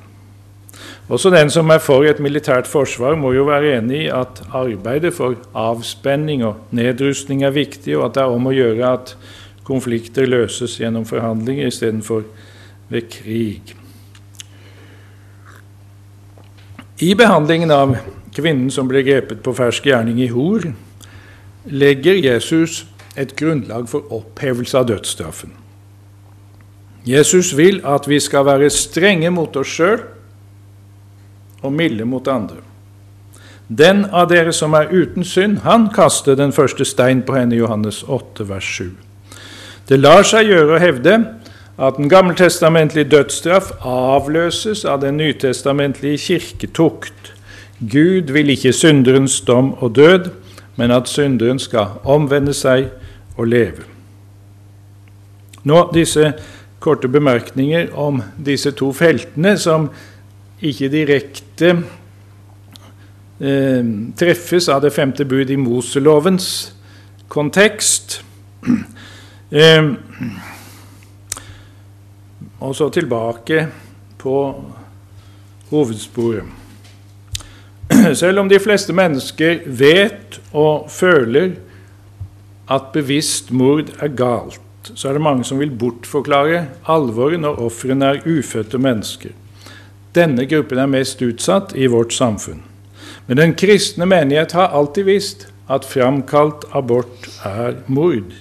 Også 1.08 1.30
den 1.30 1.50
som 1.52 1.70
er 1.70 1.82
for 1.84 2.06
et 2.08 2.18
militært 2.22 2.66
forsvar, 2.66 3.14
må 3.14 3.34
jo 3.36 3.44
være 3.46 3.76
enig 3.78 4.06
i 4.06 4.10
at 4.10 4.40
arbeidet 4.56 5.12
for 5.14 5.36
avspenning 5.54 6.44
og 6.46 6.62
nedrustning 6.74 7.44
er 7.44 7.54
viktig, 7.54 7.98
og 7.98 8.08
at 8.08 8.16
det 8.16 8.22
er 8.24 8.34
om 8.34 8.48
å 8.48 8.54
gjøre 8.54 8.92
at 8.96 9.14
konflikter 9.68 10.26
løses 10.26 10.78
gjennom 10.80 11.04
forhandlinger 11.08 11.68
istedenfor 11.70 12.24
ved 12.90 13.06
krig. 13.12 13.74
I 17.04 17.14
behandlingen 17.18 17.70
av 17.74 17.94
kvinnen 18.34 18.70
som 18.72 18.88
ble 18.90 19.04
grepet 19.06 19.42
på 19.44 19.54
fersk 19.54 19.86
gjerning 19.90 20.20
i 20.24 20.30
Hor, 20.32 20.66
legger 21.64 22.14
Jesus 22.14 22.84
et 23.16 23.36
grunnlag 23.36 23.88
for 23.88 24.12
opphevelse 24.12 24.78
av 24.78 24.88
dødsstraffen. 24.90 25.52
Jesus 27.04 27.52
vil 27.56 27.80
at 27.84 28.08
vi 28.08 28.20
skal 28.20 28.46
være 28.48 28.70
strenge 28.72 29.30
mot 29.30 29.56
oss 29.56 29.74
sjøl 29.76 30.00
og 31.64 31.72
milde 31.72 32.04
mot 32.08 32.28
andre. 32.28 32.62
Den 33.68 34.04
av 34.12 34.28
dere 34.28 34.52
som 34.52 34.74
er 34.76 34.92
uten 34.92 35.24
synd, 35.24 35.62
han 35.64 35.88
kaster 35.92 36.36
den 36.36 36.52
første 36.52 36.84
stein 36.84 37.22
på 37.24 37.36
henne, 37.36 37.56
Johannes 37.56 38.02
8, 38.04 38.44
vers 38.48 38.68
7. 38.76 38.90
Det 39.88 40.00
lar 40.00 40.24
seg 40.24 40.48
gjøre 40.48 40.76
å 40.76 40.80
hevde 40.80 41.14
at 41.80 41.96
den 41.96 42.08
gammeltestamentlige 42.12 43.08
dødsstraff 43.12 43.72
avløses 43.80 44.84
av 44.84 45.00
den 45.02 45.16
nytestamentlige 45.16 46.20
kirketukt. 46.26 47.32
Gud 47.80 48.30
vil 48.32 48.52
ikke 48.52 48.72
synderens 48.72 49.40
dom 49.44 49.72
og 49.80 49.96
død, 49.96 50.30
men 50.76 50.90
at 50.90 51.08
synderen 51.08 51.58
skal 51.62 51.98
omvende 52.04 52.54
seg 52.56 52.88
og 53.36 53.48
leve. 53.50 53.86
Nå, 55.64 55.78
disse 55.94 56.32
korte 56.84 57.08
bemerkninger 57.08 57.94
om 57.96 58.20
disse 58.44 58.74
to 58.76 58.90
feltene 58.92 59.54
som 59.60 59.88
ikke 60.64 60.90
direkte 60.92 61.70
eh, 63.40 63.86
treffes 64.18 64.68
av 64.72 64.82
det 64.84 64.92
femte 64.92 65.24
bud 65.28 65.50
i 65.50 65.60
Moselovens 65.60 66.50
kontekst. 67.28 68.20
Eh, 69.54 69.84
og 72.58 72.72
så 72.74 72.88
tilbake 72.90 73.60
på 74.18 74.38
hovedsporet. 75.70 76.63
Selv 78.20 78.40
om 78.40 78.48
de 78.48 78.60
fleste 78.60 78.92
mennesker 78.96 79.64
vet 79.66 80.40
og 80.52 80.90
føler 80.90 81.56
at 82.72 82.92
bevisst 82.94 83.52
mord 83.52 83.90
er 84.00 84.12
galt, 84.16 84.60
så 84.94 85.08
er 85.08 85.16
det 85.16 85.24
mange 85.24 85.44
som 85.44 85.60
vil 85.60 85.72
bortforklare 85.72 86.66
alvoret 86.88 87.40
når 87.40 87.60
ofrene 87.64 88.12
er 88.12 88.28
ufødte 88.28 88.78
mennesker. 88.78 89.32
Denne 90.14 90.46
gruppen 90.46 90.78
er 90.78 90.90
mest 90.90 91.22
utsatt 91.24 91.74
i 91.76 91.88
vårt 91.90 92.14
samfunn. 92.14 92.62
Men 93.26 93.40
den 93.40 93.54
kristne 93.58 94.06
menighet 94.06 94.52
har 94.52 94.72
alltid 94.76 95.08
visst 95.08 95.48
at 95.70 95.86
framkalt 95.88 96.66
abort 96.76 97.28
er 97.44 97.80
mord. 97.86 98.32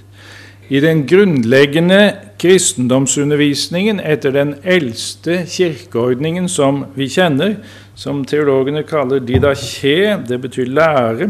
I 0.69 0.79
den 0.83 1.05
grunnleggende 1.07 2.13
kristendomsundervisningen 2.39 3.99
etter 3.99 4.31
den 4.35 4.55
eldste 4.63 5.43
kirkeordningen 5.47 6.49
som 6.51 6.85
vi 6.95 7.07
kjenner, 7.11 7.57
som 7.95 8.23
teologene 8.25 8.83
kaller 8.83 9.19
didache. 9.19 10.17
det 10.27 10.41
betyr 10.41 10.65
lære, 10.65 11.29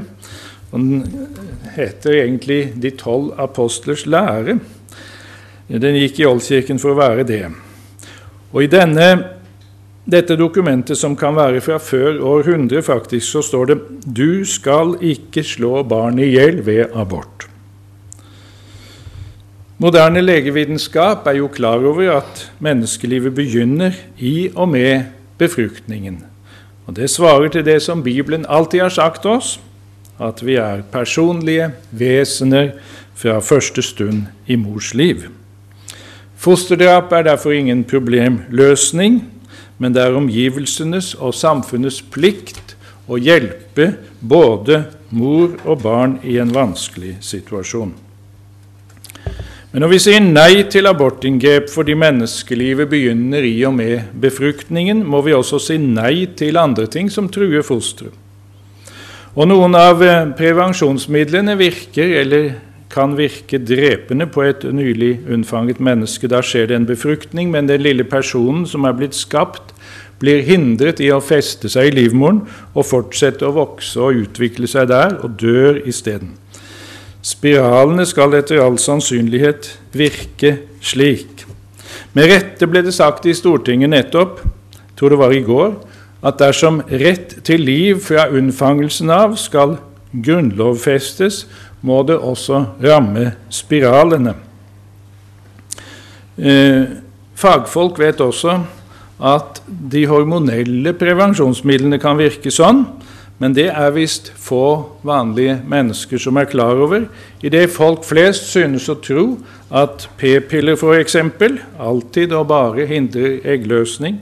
og 0.71 0.79
den 0.79 1.03
heter 1.75 2.11
egentlig 2.23 2.73
De 2.81 2.89
tolv 2.89 3.33
apostlers 3.37 4.05
lære, 4.05 4.59
den 5.69 5.95
gikk 5.95 6.19
i 6.19 6.25
Oldkirken 6.25 6.79
for 6.79 6.93
å 6.93 6.99
være 6.99 7.23
det. 7.23 7.45
Og 8.53 8.63
i 8.63 8.67
denne, 8.67 9.07
dette 10.05 10.35
dokumentet, 10.35 10.97
som 10.97 11.15
kan 11.15 11.35
være 11.35 11.61
fra 11.61 11.79
før 11.79 12.19
århundre, 12.21 12.81
faktisk, 12.81 13.25
så 13.31 13.41
står 13.41 13.65
det 13.65 13.77
'Du 14.05 14.45
skal 14.45 14.97
ikke 15.01 15.43
slå 15.43 15.83
barn 15.83 16.19
i 16.19 16.29
hjel 16.35 16.65
ved 16.65 16.85
abort'. 16.93 17.47
Moderne 19.77 20.21
legevitenskap 20.21 21.27
er 21.27 21.31
jo 21.31 21.47
klar 21.47 21.83
over 21.83 22.11
at 22.17 22.51
menneskelivet 22.59 23.33
begynner 23.35 23.91
i 24.17 24.49
og 24.55 24.69
med 24.69 25.03
befruktningen. 25.37 26.32
Og 26.87 26.95
Det 26.95 27.09
svarer 27.09 27.47
til 27.47 27.65
det 27.65 27.81
som 27.81 28.03
Bibelen 28.03 28.45
alltid 28.49 28.81
har 28.81 28.89
sagt 28.89 29.25
oss, 29.25 29.59
at 30.19 30.43
vi 30.45 30.55
er 30.55 30.83
personlige 30.91 31.71
vesener 31.91 32.73
fra 33.15 33.39
første 33.39 33.81
stund 33.81 34.27
i 34.47 34.55
mors 34.55 34.93
liv. 34.93 35.27
Fosterdrap 36.37 37.11
er 37.11 37.23
derfor 37.23 37.51
ingen 37.51 37.83
problemløsning, 37.83 39.23
men 39.77 39.93
det 39.93 40.03
er 40.03 40.15
omgivelsenes 40.15 41.13
og 41.15 41.33
samfunnets 41.33 42.01
plikt 42.01 42.75
å 43.07 43.17
hjelpe 43.17 43.93
både 44.19 44.83
mor 45.09 45.55
og 45.63 45.81
barn 45.83 46.17
i 46.23 46.37
en 46.41 46.53
vanskelig 46.53 47.17
situasjon. 47.23 47.93
Men 49.73 49.81
når 49.81 49.89
vi 49.89 49.97
sier 50.03 50.21
nei 50.21 50.67
til 50.69 50.85
abortinngrep 50.85 51.71
fordi 51.73 51.95
menneskelivet 51.97 52.91
begynner 52.91 53.41
i 53.41 53.55
og 53.65 53.73
med 53.73 54.11
befruktningen, 54.21 54.99
må 55.01 55.23
vi 55.25 55.33
også 55.33 55.57
si 55.65 55.79
nei 55.81 56.27
til 56.37 56.59
andre 56.61 56.85
ting 56.85 57.09
som 57.09 57.25
truer 57.25 57.65
fosteret. 57.65 58.13
Og 59.33 59.49
noen 59.49 59.73
av 59.73 60.03
eh, 60.05 60.27
prevensjonsmidlene 60.37 61.55
virker 61.57 62.11
eller 62.19 62.51
kan 62.93 63.15
virke 63.17 63.57
drepende 63.57 64.27
på 64.29 64.43
et 64.45 64.61
nylig 64.69 65.23
unnfanget 65.25 65.81
menneske. 65.81 66.29
Da 66.29 66.43
skjer 66.45 66.69
det 66.69 66.77
en 66.77 66.85
befruktning, 66.85 67.49
men 67.49 67.65
den 67.65 67.81
lille 67.81 68.05
personen 68.05 68.67
som 68.69 68.85
er 68.85 68.93
blitt 68.93 69.17
skapt, 69.17 69.73
blir 70.21 70.45
hindret 70.45 71.01
i 71.01 71.09
å 71.09 71.17
feste 71.17 71.65
seg 71.73 71.89
i 71.89 71.97
livmoren 71.97 72.43
og 72.77 72.85
fortsette 72.85 73.49
å 73.49 73.55
vokse 73.57 73.97
og 73.97 74.21
utvikle 74.21 74.69
seg 74.69 74.93
der, 74.93 75.17
og 75.25 75.33
dør 75.41 75.81
isteden. 75.89 76.37
Spiralene 77.23 78.03
skal 78.07 78.35
etter 78.35 78.59
all 78.59 78.75
sannsynlighet 78.81 79.69
virke 79.95 80.57
slik. 80.83 81.45
Med 82.13 82.27
rette 82.27 82.67
ble 82.67 82.83
det 82.83 82.93
sagt 82.95 83.25
i 83.29 83.35
Stortinget 83.37 83.93
nettopp, 83.93 84.41
tror 84.99 85.13
det 85.13 85.19
var 85.21 85.33
i 85.33 85.43
går, 85.45 85.77
at 86.23 86.39
dersom 86.39 86.81
rett 86.87 87.37
til 87.47 87.63
liv 87.63 88.01
fra 88.03 88.27
unnfangelsen 88.31 89.11
av 89.11 89.37
skal 89.39 89.77
grunnlovfestes, 90.13 91.45
må 91.83 92.01
det 92.07 92.15
også 92.19 92.61
ramme 92.83 93.33
spiralene. 93.51 94.35
Eh, 96.39 96.83
fagfolk 97.35 97.99
vet 97.99 98.21
også 98.23 98.57
at 99.23 99.59
de 99.67 100.05
hormonelle 100.09 100.93
prevensjonsmidlene 100.97 101.99
kan 102.01 102.17
virke 102.19 102.51
sånn 102.51 102.85
men 103.43 103.51
det 103.51 103.65
er 103.75 103.89
visst 103.91 104.29
få 104.39 104.95
vanlige 105.03 105.57
mennesker 105.67 106.21
som 106.21 106.37
er 106.39 106.47
klar 106.47 106.79
over, 106.79 107.09
idet 107.43 107.73
folk 107.73 108.05
flest 108.07 108.47
synes 108.53 108.85
å 108.87 108.95
tro 109.03 109.25
at 109.67 110.05
p-piller 110.15 110.79
f.eks. 110.79 111.17
alltid 111.75 112.31
og 112.31 112.47
bare 112.47 112.87
hindrer 112.87 113.43
eggløsning. 113.43 114.21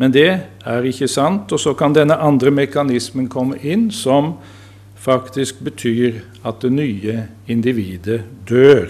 Men 0.00 0.16
det 0.16 0.30
er 0.64 0.88
ikke 0.88 1.10
sant, 1.12 1.52
og 1.52 1.60
så 1.60 1.76
kan 1.76 1.92
denne 1.92 2.16
andre 2.16 2.54
mekanismen 2.56 3.28
komme 3.28 3.60
inn, 3.60 3.90
som 3.92 4.38
faktisk 4.96 5.60
betyr 5.60 6.22
at 6.40 6.64
det 6.64 6.72
nye 6.72 7.20
individet 7.46 8.22
dør. 8.48 8.88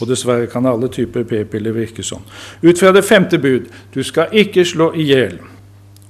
Og 0.00 0.10
dessverre 0.10 0.50
kan 0.50 0.66
alle 0.66 0.90
typer 0.90 1.22
p-piller 1.30 1.78
virke 1.78 2.02
sånn. 2.02 2.26
Ut 2.58 2.82
fra 2.82 2.90
det 2.90 3.06
femte 3.06 3.38
bud 3.38 3.70
du 3.94 4.02
skal 4.02 4.34
ikke 4.34 4.66
slå 4.66 4.96
i 4.98 5.12
hjel 5.14 5.38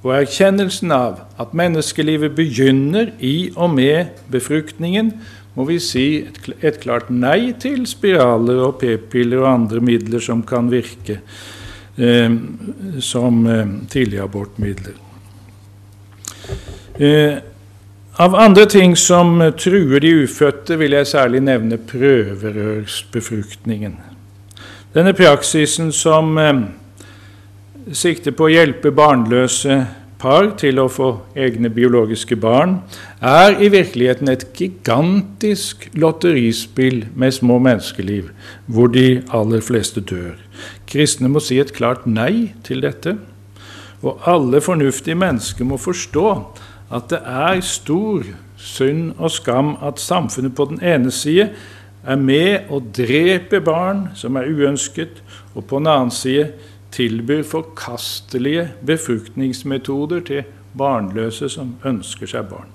og 0.07 0.15
erkjennelsen 0.21 0.91
av 0.95 1.19
at 1.41 1.55
menneskelivet 1.57 2.35
begynner 2.37 3.11
i 3.19 3.51
og 3.55 3.73
med 3.75 4.05
befruktningen, 4.31 5.11
må 5.57 5.65
vi 5.67 5.79
si 5.81 6.27
et, 6.61 6.79
klart 6.83 7.09
nei 7.09 7.53
til 7.59 7.87
spiraler 7.89 8.61
og 8.67 8.77
p-piller 8.81 9.39
og 9.41 9.51
andre 9.51 9.79
midler 9.81 10.19
som 10.23 10.43
kan 10.47 10.71
virke 10.71 11.19
eh, 11.97 12.31
som 13.01 13.47
eh, 13.49 13.67
tidligabortmidler. 13.89 14.93
Eh, 17.01 17.37
av 18.17 18.35
andre 18.35 18.65
ting 18.69 18.95
som 18.97 19.53
truer 19.57 19.99
de 20.01 20.23
ufødte, 20.23 20.79
vil 20.79 20.91
jeg 20.97 21.07
særlig 21.07 21.41
nevne 21.45 21.77
prøverørsbefruktningen. 21.77 23.93
Denne 24.93 25.13
praksisen 25.13 25.91
som 25.93 26.37
eh, 26.37 26.53
sikter 27.95 28.35
på 28.35 28.47
å 28.47 28.51
hjelpe 28.51 28.91
barnløse 28.95 29.85
par 30.17 30.49
til 30.57 30.79
å 30.81 30.87
få 30.89 31.09
egne 31.37 31.69
biologiske 31.73 32.35
barn, 32.41 32.79
er 33.21 33.59
i 33.61 33.69
virkeligheten 33.73 34.31
et 34.31 34.47
gigantisk 34.57 35.87
lotterispill 35.97 37.05
med 37.15 37.35
små 37.37 37.59
menneskeliv, 37.63 38.31
hvor 38.65 38.89
de 38.93 39.21
aller 39.33 39.61
fleste 39.61 40.01
dør. 40.01 40.35
Kristne 40.89 41.29
må 41.29 41.41
si 41.43 41.59
et 41.61 41.73
klart 41.75 42.07
nei 42.09 42.53
til 42.65 42.81
dette. 42.85 43.17
Og 44.05 44.21
alle 44.29 44.61
fornuftige 44.61 45.17
mennesker 45.17 45.65
må 45.65 45.77
forstå 45.81 46.27
at 46.93 47.09
det 47.11 47.21
er 47.21 47.61
stor 47.65 48.25
synd 48.57 49.11
og 49.17 49.31
skam 49.33 49.75
at 49.85 50.01
samfunnet 50.01 50.55
på 50.57 50.67
den 50.71 50.81
ene 50.81 51.11
side 51.13 51.49
er 52.07 52.19
med 52.21 52.69
å 52.71 52.79
drepe 52.79 53.59
barn 53.61 54.07
som 54.15 54.37
er 54.39 54.47
uønsket, 54.47 55.21
og 55.57 55.65
på 55.67 55.81
den 55.81 55.89
annen 55.91 56.13
side 56.13 56.51
tilbyr 56.97 57.43
forkastelige 57.45 58.67
befruktningsmetoder 58.85 60.23
til 60.27 60.45
barnløse 60.77 61.49
som 61.49 61.75
ønsker 61.85 62.29
seg 62.29 62.49
barn. 62.49 62.69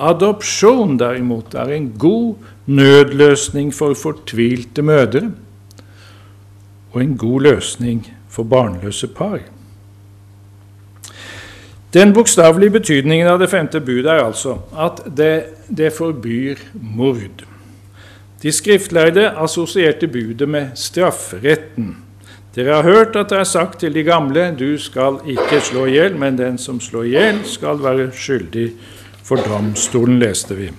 Adopsjon, 0.00 0.96
derimot, 0.98 1.54
er 1.54 1.74
en 1.76 1.90
god 2.00 2.34
nødløsning 2.66 3.74
for 3.76 3.94
fortvilte 3.94 4.82
mødre 4.82 5.26
og 6.92 7.02
en 7.02 7.16
god 7.18 7.40
løsning 7.40 8.06
for 8.28 8.48
barnløse 8.48 9.08
par. 9.08 9.40
Den 11.94 12.12
bokstavelige 12.14 12.70
betydningen 12.70 13.26
av 13.26 13.40
det 13.42 13.50
femte 13.50 13.80
budet 13.82 14.12
er 14.12 14.24
altså 14.24 14.60
at 14.78 15.02
det, 15.16 15.34
det 15.68 15.90
forbyr 15.92 16.62
mord. 16.96 17.42
De 18.42 18.52
skriftlærde 18.52 19.26
assosierte 19.36 20.08
budet 20.08 20.48
med 20.48 20.70
strafferetten 20.78 21.96
dere 22.54 22.80
har 22.80 22.82
hørt 22.82 23.16
at 23.16 23.30
det 23.30 23.38
er 23.38 23.46
sagt 23.46 23.80
til 23.80 23.94
de 23.94 24.02
gamle, 24.02 24.48
du 24.58 24.74
skal 24.78 25.20
ikke 25.28 25.60
slå 25.62 25.84
i 25.86 25.94
hjel, 25.94 26.16
men 26.18 26.38
den 26.38 26.58
som 26.58 26.80
slår 26.82 27.06
i 27.06 27.12
hjel, 27.14 27.42
skal 27.46 27.78
være 27.82 28.08
skyldig 28.10 28.70
for 29.22 29.38
domstolen, 29.46 30.18
leste 30.18 30.56
vi. 30.58 30.70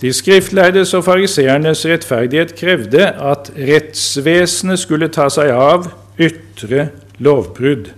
De 0.00 0.12
skriftlærdes 0.12 0.94
og 0.96 1.04
fariseernes 1.04 1.84
rettferdighet 1.88 2.54
krevde 2.56 3.06
at 3.12 3.50
rettsvesenet 3.56 4.80
skulle 4.80 5.08
ta 5.12 5.28
seg 5.32 5.52
av 5.52 5.88
ytre 6.20 6.90
lovbrudd. 7.20 7.92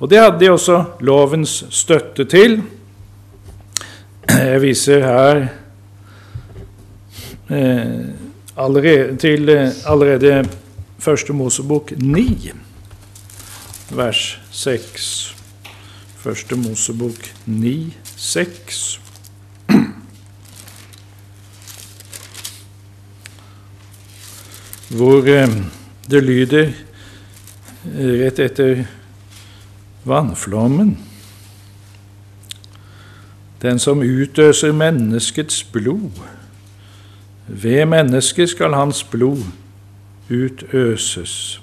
Og 0.00 0.10
det 0.10 0.20
hadde 0.20 0.40
de 0.40 0.50
også 0.52 0.78
lovens 1.04 1.62
støtte 1.72 2.24
til. 2.28 2.58
Jeg 4.28 4.60
viser 4.64 5.04
her 5.04 5.42
eh, 7.48 8.04
allerede, 8.56 9.16
til 9.20 9.48
eh, 9.52 9.70
allerede 9.86 10.42
Første 11.04 11.32
Mosebok 11.32 11.92
9, 11.96 12.50
vers 13.90 14.40
6. 14.50 15.36
Første 16.16 16.56
Mosebok 16.56 17.34
9, 17.46 17.96
6. 18.16 19.00
Hvor 24.96 25.28
eh, 25.28 25.48
det 26.10 26.22
lyder 26.24 26.72
rett 27.98 28.40
etter 28.40 28.86
vannflommen 30.08 30.94
Den 33.60 33.78
som 33.78 34.00
utøser 34.00 34.72
menneskets 34.72 35.60
blod, 35.64 36.16
ved 37.46 37.84
mennesket 37.92 38.48
skal 38.56 38.72
hans 38.72 39.04
blod 39.04 39.44
utøses. 40.30 41.60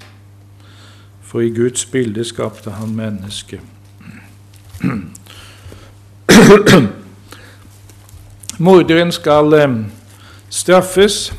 For 1.22 1.40
i 1.40 1.50
Guds 1.50 1.84
bilde 1.84 2.24
skapte 2.24 2.70
han 2.70 2.96
mennesket. 2.96 3.60
Morderen 8.58 9.12
skal 9.12 9.54
eh, 9.56 9.76
straffes. 10.50 11.32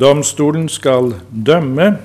Domstolen 0.00 0.68
skal 0.68 1.14
dømme. 1.46 1.96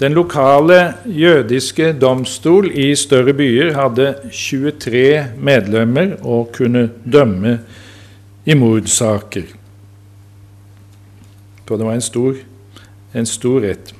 Den 0.00 0.12
lokale 0.12 0.94
jødiske 1.06 1.92
domstol 2.00 2.70
i 2.74 2.94
større 2.94 3.32
byer 3.34 3.74
hadde 3.74 4.14
23 4.32 5.26
medlemmer 5.38 6.14
og 6.22 6.52
kunne 6.54 6.90
dømme 7.12 7.58
i 8.46 8.54
mordsaker. 8.54 9.42
For 11.66 11.76
det 11.76 11.86
var 11.86 11.98
en 11.98 12.00
stor 12.00 12.34
en 13.14 13.26
storhet. 13.26 13.94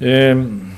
Ehm, 0.00 0.72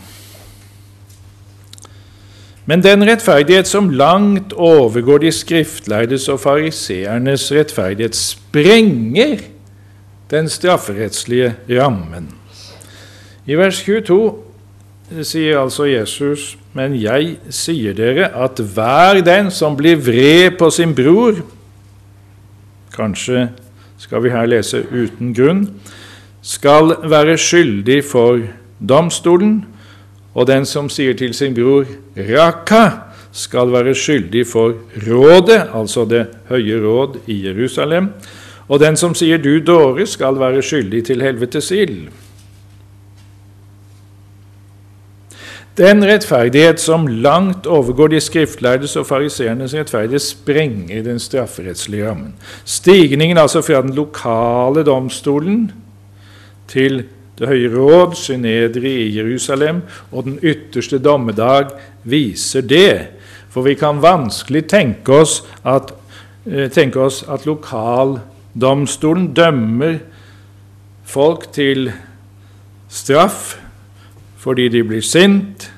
men 2.64 2.80
den 2.80 3.04
rettferdighet 3.04 3.68
som 3.68 3.90
langt 3.90 4.52
overgår 4.52 5.18
de 5.18 5.32
skriftlærdes 5.32 6.28
og 6.32 6.40
fariseernes 6.40 7.50
rettferdighet, 7.52 8.16
sprenger 8.16 9.42
den 10.30 10.48
strafferettslige 10.48 11.54
rammen. 11.68 12.30
I 13.46 13.58
vers 13.60 13.82
22 13.84 15.24
sier 15.28 15.60
altså 15.60 15.84
Jesus, 15.84 16.54
men 16.72 16.96
jeg 16.96 17.36
sier 17.52 17.92
dere 17.96 18.30
at 18.32 18.60
hver 18.74 19.20
den 19.24 19.50
som 19.52 19.76
blir 19.76 20.00
vred 20.00 20.56
på 20.58 20.70
sin 20.72 20.94
bror 20.96 21.42
Kanskje 22.94 23.48
skal 23.98 24.22
vi 24.22 24.30
her 24.30 24.46
lese 24.46 24.84
uten 24.86 25.34
grunn 25.34 25.66
skal 26.44 26.92
være 27.08 27.38
skyldig 27.40 28.02
for 28.04 28.42
domstolen, 28.88 29.64
og 30.34 30.46
den 30.50 30.66
som 30.68 30.90
sier 30.92 31.16
til 31.16 31.32
sin 31.34 31.54
bror 31.56 31.88
Raka, 32.16 32.84
skal 33.34 33.72
være 33.72 33.94
skyldig 33.98 34.44
for 34.46 34.76
rådet, 35.08 35.64
altså 35.74 36.04
Det 36.04 36.26
høye 36.48 36.78
råd 36.84 37.16
i 37.26 37.46
Jerusalem, 37.46 38.12
og 38.68 38.80
den 38.80 38.96
som 38.96 39.14
sier 39.14 39.38
du 39.38 39.58
dåre, 39.58 40.06
skal 40.06 40.38
være 40.38 40.62
skyldig 40.62 41.04
til 41.04 41.22
helvetes 41.22 41.70
ild. 41.70 42.08
Den 45.74 46.04
rettferdighet 46.06 46.78
som 46.80 47.06
langt 47.06 47.66
overgår 47.66 48.12
de 48.12 48.20
skriftlærdes 48.20 48.94
og 48.96 49.06
fariseernes 49.06 49.74
rettferdighet, 49.74 50.22
sprenger 50.22 51.02
den 51.02 51.18
strafferettslige 51.18 52.08
rammen. 52.08 52.34
Stigningen 52.64 53.38
altså 53.38 53.62
fra 53.62 53.82
den 53.82 53.94
lokale 53.94 54.84
domstolen 54.86 55.72
til 56.68 57.04
Det 57.34 57.48
høye 57.50 57.66
råd, 57.66 58.12
Synedri 58.14 58.92
i 59.08 59.16
Jerusalem, 59.16 59.80
og 60.14 60.22
den 60.28 60.36
ytterste 60.38 61.00
dommedag 61.02 61.72
viser 62.06 62.62
det. 62.62 63.08
For 63.50 63.66
vi 63.66 63.74
kan 63.74 63.98
vanskelig 63.98 64.68
tenke 64.70 65.16
oss 65.18 65.40
at, 65.66 65.90
eh, 66.46 66.70
tenke 66.70 67.00
oss 67.02 67.24
at 67.26 67.46
lokaldomstolen 67.46 69.34
dømmer 69.34 69.98
folk 71.04 71.52
til 71.52 71.92
straff 72.88 73.56
fordi 74.38 74.68
de 74.68 74.82
blir 74.84 75.02
sint, 75.02 75.70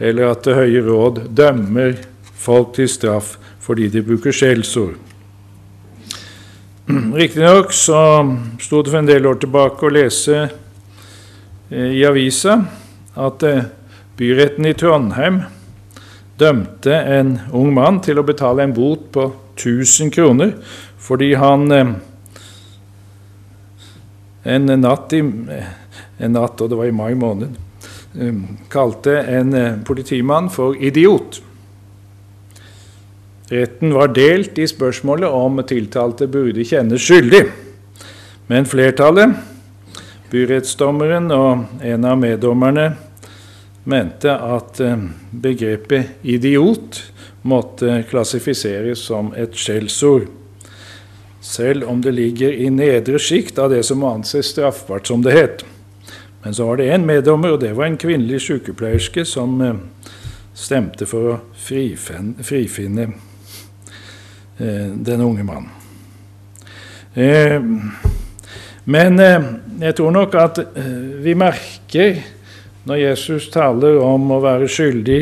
eller 0.00 0.30
at 0.30 0.44
Det 0.44 0.54
høye 0.54 0.80
råd 0.86 1.34
dømmer 1.34 1.96
folk 2.34 2.74
til 2.74 2.88
straff 2.88 3.36
fordi 3.60 3.88
de 3.88 4.02
bruker 4.02 4.32
skjellsord. 4.32 4.94
Riktignok 6.86 7.72
så 7.72 8.36
sto 8.60 8.82
det 8.82 8.90
for 8.92 8.98
en 8.98 9.06
del 9.08 9.24
år 9.24 9.38
tilbake 9.40 9.86
å 9.86 9.92
lese 9.94 10.34
eh, 11.70 11.94
i 11.96 12.02
avisa 12.04 12.58
at 13.16 13.44
eh, 13.48 13.70
byretten 14.18 14.68
i 14.68 14.74
Trondheim 14.76 15.38
dømte 16.36 16.98
en 17.16 17.38
ung 17.56 17.70
mann 17.72 18.02
til 18.04 18.20
å 18.20 18.26
betale 18.28 18.66
en 18.66 18.76
bot 18.76 19.06
på 19.16 19.24
1000 19.54 20.12
kroner 20.12 20.52
fordi 21.00 21.30
han 21.40 21.64
eh, 21.72 21.94
en 24.44 24.68
natt, 24.84 25.16
i, 25.16 25.22
en 25.24 26.36
natt, 26.36 26.60
og 26.60 26.68
det 26.68 26.76
var 26.76 26.90
i 26.90 26.92
mai 26.92 27.14
måned, 27.16 27.56
kalte 28.68 29.14
en 29.24 29.54
politimann 29.88 30.50
for 30.52 30.76
idiot. 30.76 31.38
Retten 33.54 33.94
var 33.94 34.08
delt 34.08 34.58
i 34.58 34.66
spørsmålet 34.66 35.30
om 35.30 35.60
tiltalte 35.68 36.26
burde 36.26 36.64
kjennes 36.66 37.02
skyldig, 37.06 37.44
men 38.50 38.64
flertallet, 38.66 39.36
byrettsdommeren 40.32 41.28
og 41.30 41.84
en 41.86 42.06
av 42.08 42.16
meddommerne, 42.18 42.86
mente 43.84 44.32
at 44.32 44.80
eh, 44.82 45.04
begrepet 45.30 46.24
'idiot' 46.24 47.02
måtte 47.42 48.00
klassifiseres 48.10 49.04
som 49.06 49.30
et 49.36 49.54
skjellsord, 49.54 50.24
selv 51.40 51.84
om 51.86 52.00
det 52.02 52.14
ligger 52.16 52.50
i 52.50 52.70
nedre 52.72 53.20
sjikt 53.20 53.60
av 53.60 53.70
det 53.70 53.84
som 53.84 54.02
anses 54.08 54.50
straffbart, 54.50 55.06
som 55.06 55.22
det 55.22 55.36
het. 55.36 55.62
Men 56.42 56.54
så 56.54 56.66
var 56.66 56.80
det 56.80 56.88
en 56.90 57.06
meddommer, 57.06 57.52
og 57.52 57.60
det 57.60 57.76
var 57.76 57.86
en 57.86 58.00
kvinnelig 58.00 58.40
sykepleierske, 58.48 59.24
som 59.24 59.60
eh, 59.60 59.78
stemte 60.54 61.06
for 61.06 61.36
å 61.36 61.38
frifinne 61.54 63.14
den 64.58 65.20
unge 65.24 65.44
mannen. 65.46 65.70
Eh, 67.14 67.60
men 68.84 69.20
eh, 69.20 69.50
jeg 69.80 69.96
tror 69.98 70.14
nok 70.14 70.34
at 70.38 70.60
vi 71.22 71.34
merker 71.38 72.18
når 72.84 73.00
Jesus 73.00 73.48
taler 73.54 74.00
om 74.02 74.32
å 74.34 74.42
være 74.44 74.68
skyldig 74.70 75.20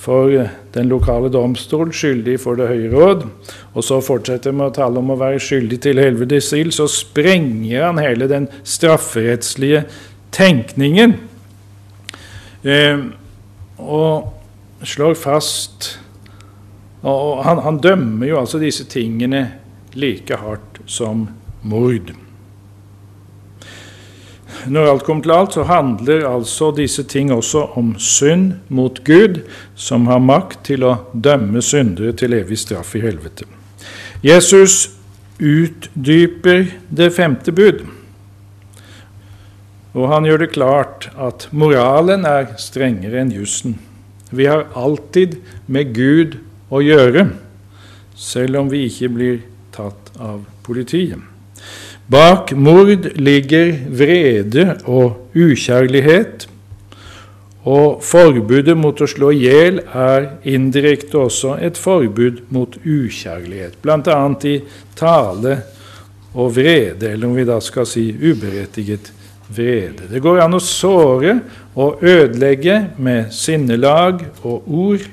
for 0.00 0.32
den 0.74 0.88
lokale 0.88 1.28
domstol, 1.32 1.90
skyldig 1.92 2.38
for 2.40 2.56
Det 2.56 2.68
høye 2.70 2.90
råd, 2.92 3.24
og 3.74 3.84
så 3.84 4.00
fortsetter 4.04 4.54
med 4.56 4.70
å 4.70 4.74
tale 4.76 5.00
om 5.00 5.12
å 5.12 5.18
være 5.20 5.40
skyldig 5.42 5.80
til 5.84 6.00
helvetes 6.00 6.52
ild, 6.56 6.72
så 6.76 6.88
sprenger 6.88 7.86
han 7.86 8.00
hele 8.00 8.28
den 8.30 8.48
strafferettslige 8.64 9.84
tenkningen 10.32 11.16
eh, 12.64 13.02
og 13.80 14.86
slår 14.86 15.16
fast 15.18 15.94
og 17.02 17.44
han, 17.44 17.62
han, 17.64 17.78
dømmer 17.80 18.28
jo 18.28 18.40
altså 18.40 18.60
disse 18.60 18.84
tingene 18.90 19.46
like 19.96 20.36
hardt 20.36 20.82
som 20.86 21.28
mord. 21.62 22.12
Når 24.68 24.90
alt 24.90 25.04
kommer 25.06 25.24
til 25.24 25.32
alt, 25.32 25.54
så 25.56 25.64
handler 25.64 26.26
altså 26.28 26.70
disse 26.76 27.04
ting 27.08 27.32
også 27.32 27.62
om 27.80 27.94
synd 27.98 28.58
mot 28.68 29.00
Gud, 29.04 29.40
som 29.74 30.10
har 30.10 30.20
makt 30.20 30.66
til 30.68 30.84
å 30.84 30.96
dømme 31.12 31.62
syndere 31.64 32.12
til 32.12 32.36
evig 32.36 32.58
straff 32.60 32.92
i 32.98 33.04
helvete. 33.04 33.48
Jesus 34.20 34.90
utdyper 35.40 36.66
det 36.92 37.08
femte 37.16 37.54
bud. 37.56 37.86
Og 39.96 40.10
han 40.12 40.28
gjør 40.28 40.44
det 40.44 40.52
klart 40.52 41.08
at 41.18 41.48
moralen 41.50 42.26
er 42.28 42.52
strengere 42.60 43.22
enn 43.22 43.32
jussen. 43.34 43.78
Vi 44.30 44.46
har 44.46 44.68
alltid 44.78 45.40
med 45.66 45.96
Gud 45.96 46.36
å 46.70 46.80
gjøre, 46.84 47.26
selv 48.16 48.62
om 48.62 48.70
vi 48.70 48.86
ikke 48.86 49.10
blir 49.12 49.42
tatt 49.74 50.12
av 50.20 50.44
politiet. 50.66 51.18
Bak 52.10 52.50
mord 52.58 53.06
ligger 53.22 53.74
vrede 53.94 54.64
og 54.90 55.36
ukjærlighet, 55.36 56.48
og 57.70 58.00
forbudet 58.02 58.74
mot 58.78 58.98
å 59.04 59.08
slå 59.10 59.34
i 59.36 59.42
hjel 59.44 59.82
er 59.84 60.30
indirekte 60.48 61.18
også 61.20 61.58
et 61.60 61.76
forbud 61.78 62.40
mot 62.54 62.78
ukjærlighet, 62.80 63.76
bl.a. 63.84 64.16
i 64.48 64.56
tale 64.96 65.54
og 66.32 66.54
vrede, 66.56 67.12
eller 67.12 67.28
om 67.28 67.36
vi 67.36 67.46
da 67.46 67.60
skal 67.62 67.86
si 67.86 68.08
uberettiget 68.10 69.12
vrede. 69.50 70.08
Det 70.10 70.22
går 70.22 70.42
an 70.44 70.56
å 70.56 70.62
såre 70.62 71.36
og 71.78 72.02
ødelegge 72.02 72.78
med 72.98 73.30
sinnelag 73.34 74.24
og 74.42 74.66
ord 74.66 75.06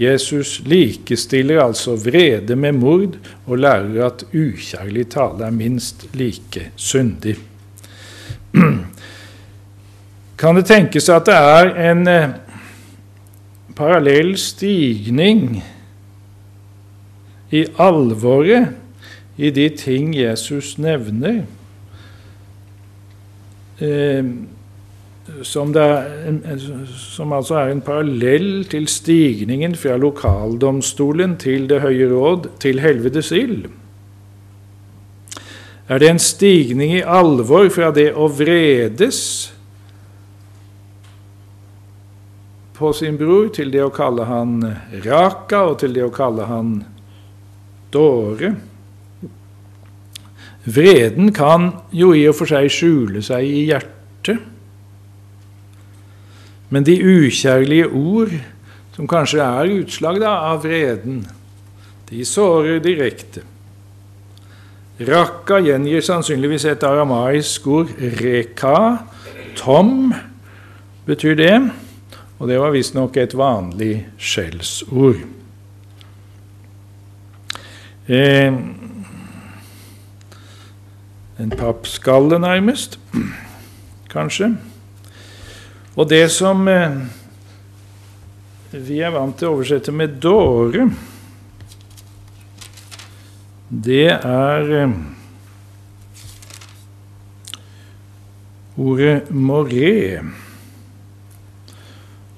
Jesus 0.00 0.62
likestiller 0.64 1.62
altså 1.62 1.96
vrede 1.96 2.56
med 2.56 2.72
mord 2.72 3.18
og 3.46 3.58
lærer 3.58 4.06
at 4.06 4.24
ukjærlig 4.32 5.08
tale 5.12 5.44
er 5.46 5.50
minst 5.50 6.06
like 6.14 6.70
syndig. 6.76 7.36
Kan 10.38 10.56
det 10.56 10.66
tenkes 10.66 11.08
at 11.12 11.26
det 11.28 11.34
er 11.34 11.90
en 11.92 12.08
eh, 12.08 12.28
parallell 13.76 14.34
stigning 14.38 15.62
i 17.50 17.66
alvoret 17.78 18.72
i 19.36 19.50
de 19.50 19.68
ting 19.76 20.16
Jesus 20.16 20.78
nevner? 20.78 21.44
Eh, 23.80 24.24
som, 25.42 25.72
er, 25.76 26.58
som, 26.98 27.32
altså 27.32 27.56
er 27.60 27.72
en 27.72 27.80
parallell 27.84 28.64
til 28.70 28.88
stigningen 28.90 29.74
fra 29.78 29.96
lokaldomstolen 30.00 31.38
til 31.40 31.68
Det 31.70 31.80
høye 31.82 32.08
råd 32.10 32.50
til 32.62 32.82
helvetes 32.82 33.32
ild? 33.32 33.70
Er 35.88 35.98
det 35.98 36.08
en 36.08 36.22
stigning 36.22 36.94
i 36.94 37.02
alvor 37.02 37.68
fra 37.74 37.90
det 37.94 38.12
å 38.14 38.28
vredes 38.30 39.18
på 42.78 42.92
sin 42.96 43.18
bror 43.20 43.50
til 43.54 43.72
det 43.74 43.82
å 43.84 43.92
kalle 43.94 44.26
han 44.28 44.60
Raka 45.04 45.64
og 45.70 45.80
til 45.82 45.96
det 45.96 46.06
å 46.06 46.14
kalle 46.14 46.46
han 46.48 46.76
dåre? 47.92 48.54
Vreden 50.62 51.32
kan 51.34 51.72
jo 51.90 52.12
i 52.14 52.22
og 52.30 52.38
for 52.38 52.50
seg 52.50 52.70
skjule 52.70 53.22
seg 53.26 53.48
i 53.48 53.64
hjertet. 53.72 54.51
Men 56.72 56.86
de 56.88 56.96
ukjærlige 57.04 57.86
ord, 57.88 58.32
som 58.96 59.08
kanskje 59.08 59.44
er 59.44 59.72
utslag 59.76 60.20
da, 60.22 60.30
av 60.52 60.62
vreden, 60.64 61.26
de 62.08 62.24
sårer 62.24 62.80
direkte. 62.80 63.42
Rakka 65.02 65.58
gjengir 65.64 66.00
sannsynligvis 66.04 66.64
et 66.70 66.84
aramaisk 66.88 67.66
ord, 67.68 67.92
reka. 68.22 69.02
Tom 69.56 70.14
betyr 71.04 71.36
det, 71.36 71.54
og 72.38 72.48
det 72.48 72.58
var 72.60 72.72
visstnok 72.72 73.20
et 73.20 73.36
vanlig 73.36 74.06
skjellsord. 74.16 75.20
Eh, 78.08 78.52
en 81.42 81.56
pappskalle, 81.58 82.40
nærmest, 82.40 83.00
kanskje. 84.12 84.54
Og 85.92 86.08
det 86.08 86.24
som 86.32 86.68
eh, 86.72 86.94
vi 88.72 89.02
er 89.04 89.12
vant 89.12 89.36
til 89.36 89.50
å 89.50 89.56
oversette 89.58 89.92
med 89.92 90.14
dåre, 90.24 90.86
det 93.68 94.08
er 94.08 94.70
eh, 94.78 94.94
ordet 98.80 99.28
moré. 99.36 100.22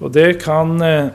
Og 0.03 0.11
det 0.11 0.33
kan 0.43 0.75
eh, 0.83 1.13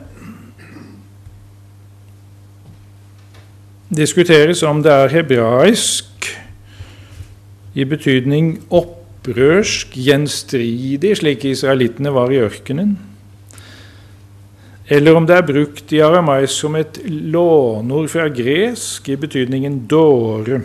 diskuteres 3.93 4.65
om 4.65 4.81
det 4.81 4.97
er 4.97 5.13
hebraisk 5.19 6.33
i 7.77 7.85
betydning 7.85 8.55
opprørsk, 9.21 9.93
gjenstridig, 10.01 11.17
slik 11.19 11.45
israelittene 11.45 12.13
var 12.13 12.33
i 12.33 12.41
ørkenen, 12.41 12.97
eller 14.91 15.15
om 15.15 15.27
det 15.27 15.37
er 15.37 15.47
brukt 15.47 15.93
i 15.93 16.01
aramaisk 16.03 16.65
som 16.65 16.75
et 16.75 16.99
lånord 17.07 18.09
fra 18.11 18.27
gresk 18.29 19.09
i 19.09 19.17
betydningen 19.17 19.85
dåre. 19.87 20.63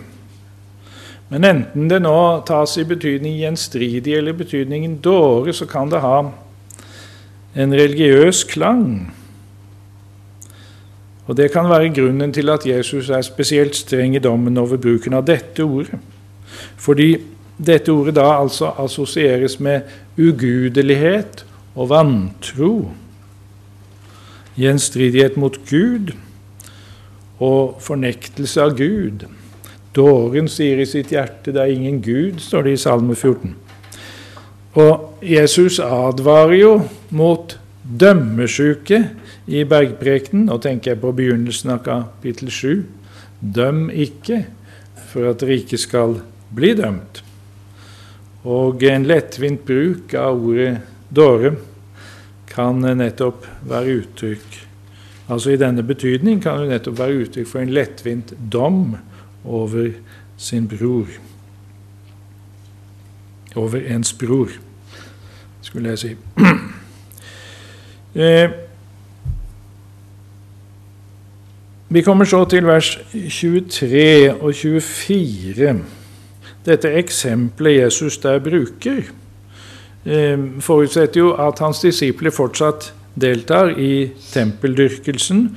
Men 1.30 1.46
enten 1.46 1.90
det 1.92 2.00
nå 2.02 2.42
tas 2.48 2.74
i 2.82 2.88
betydning 2.88 3.38
gjenstridig 3.38 4.16
eller 4.18 4.34
betydningen 4.34 4.98
dåre, 5.04 5.54
så 5.54 5.68
kan 5.70 5.92
det 5.92 6.02
ha 6.02 6.24
en 7.56 7.74
religiøs 7.74 8.44
klang. 8.50 9.12
Og 11.28 11.36
Det 11.38 11.52
kan 11.52 11.70
være 11.70 11.94
grunnen 11.94 12.34
til 12.34 12.50
at 12.50 12.66
Jesus 12.66 13.10
er 13.10 13.22
spesielt 13.22 13.76
streng 13.76 14.16
i 14.16 14.20
dommen 14.20 14.58
over 14.58 14.78
bruken 14.78 15.14
av 15.14 15.26
dette 15.26 15.64
ordet. 15.64 16.00
Fordi 16.78 17.35
dette 17.58 17.92
ordet 17.92 18.16
da 18.18 18.28
altså 18.36 18.74
assosieres 18.82 19.60
med 19.60 19.88
ugudelighet 20.20 21.46
og 21.76 21.90
vantro. 21.90 22.92
Gjenstridighet 24.56 25.38
mot 25.40 25.58
Gud 25.70 26.14
og 27.44 27.82
fornektelse 27.84 28.64
av 28.64 28.78
Gud. 28.80 29.26
Dåren 29.96 30.48
sier 30.52 30.80
i 30.80 30.86
sitt 30.86 31.12
hjerte 31.12 31.52
'det 31.52 31.62
er 31.62 31.72
ingen 31.72 32.02
Gud', 32.02 32.40
står 32.40 32.64
det 32.64 32.72
i 32.74 32.84
Salme 32.84 33.16
14. 33.16 33.56
Og 34.76 35.20
Jesus 35.24 35.80
advarer 35.80 36.60
jo 36.60 36.82
mot 37.10 37.60
dømmesjuke 38.00 39.10
i 39.48 39.64
bergprekenen. 39.64 40.46
Nå 40.46 40.58
tenker 40.58 40.92
jeg 40.92 41.02
på 41.02 41.12
begynnelsen 41.12 41.70
av 41.70 41.84
kapittel 41.84 42.52
7. 42.52 42.84
Døm 43.40 43.90
ikke, 43.90 44.46
for 45.08 45.30
at 45.30 45.44
riket 45.44 45.80
skal 45.80 46.20
bli 46.56 46.74
dømt. 46.74 47.25
Og 48.46 48.84
en 48.86 49.08
lettvint 49.10 49.64
bruk 49.66 50.14
av 50.20 50.38
ordet 50.38 50.78
dåre 51.10 51.56
kan 52.52 52.80
nettopp 52.80 53.48
være 53.66 54.00
uttrykk 54.04 54.62
Altså 55.26 55.56
i 55.56 55.58
denne 55.58 55.84
betydning 55.84 56.42
kan 56.44 56.60
det 56.62 56.70
nettopp 56.70 57.00
være 57.00 57.24
uttrykk 57.24 57.48
for 57.50 57.64
en 57.64 57.74
lettvint 57.74 58.34
dom 58.54 58.98
over 59.46 59.90
sin 60.38 60.68
bror. 60.70 61.10
Over 63.56 63.88
ens 63.90 64.14
bror 64.14 64.54
skulle 65.62 65.96
jeg 65.96 66.00
si. 66.00 66.16
Eh, 68.16 68.50
vi 71.90 72.02
kommer 72.02 72.26
så 72.26 72.46
til 72.48 72.64
vers 72.64 72.94
23 73.12 74.32
og 74.40 74.54
24. 74.56 75.74
Dette 76.66 76.90
eksempelet 76.98 77.84
Jesus 77.84 78.18
der 78.24 78.40
bruker, 78.42 79.04
eh, 80.06 80.38
forutsetter 80.60 81.20
jo 81.20 81.34
at 81.38 81.60
hans 81.62 81.82
disipler 81.82 82.34
fortsatt 82.34 82.92
deltar 83.16 83.76
i 83.78 84.12
tempeldyrkelsen. 84.32 85.50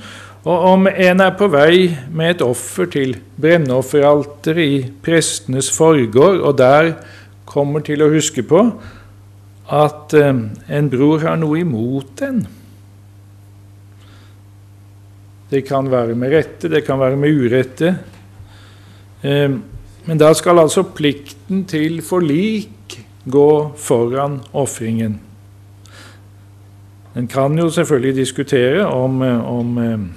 Og 0.45 0.67
om 0.73 0.87
en 0.87 1.19
er 1.21 1.33
på 1.35 1.49
vei 1.51 1.89
med 2.15 2.35
et 2.35 2.45
offer 2.45 2.87
til 2.93 3.17
brennofferalteret 3.41 4.61
i 4.63 4.77
prestenes 5.03 5.71
forgård, 5.75 6.39
og 6.39 6.57
der 6.57 6.93
kommer 7.49 7.83
til 7.83 8.05
å 8.05 8.11
huske 8.13 8.45
på 8.45 8.61
at 9.69 10.13
eh, 10.13 10.45
en 10.77 10.89
bror 10.93 11.25
har 11.25 11.41
noe 11.41 11.59
imot 11.61 12.23
en. 12.25 12.45
Det 15.49 15.63
kan 15.65 15.89
være 15.89 16.13
med 16.13 16.33
rette, 16.33 16.69
det 16.69 16.85
kan 16.85 17.01
være 17.01 17.17
med 17.17 17.33
urette. 17.33 17.95
Eh, 20.09 20.11
men 20.11 20.17
da 20.17 20.33
skal 20.33 20.59
altså 20.59 20.83
plikten 20.83 21.65
til 21.65 22.01
forlik 22.01 22.99
gå 23.29 23.73
foran 23.77 24.41
ofringen. 24.53 25.19
En 27.15 27.27
kan 27.27 27.57
jo 27.57 27.69
selvfølgelig 27.69 28.15
diskutere 28.15 28.85
om, 28.85 29.21
eh, 29.21 29.49
om 29.49 30.11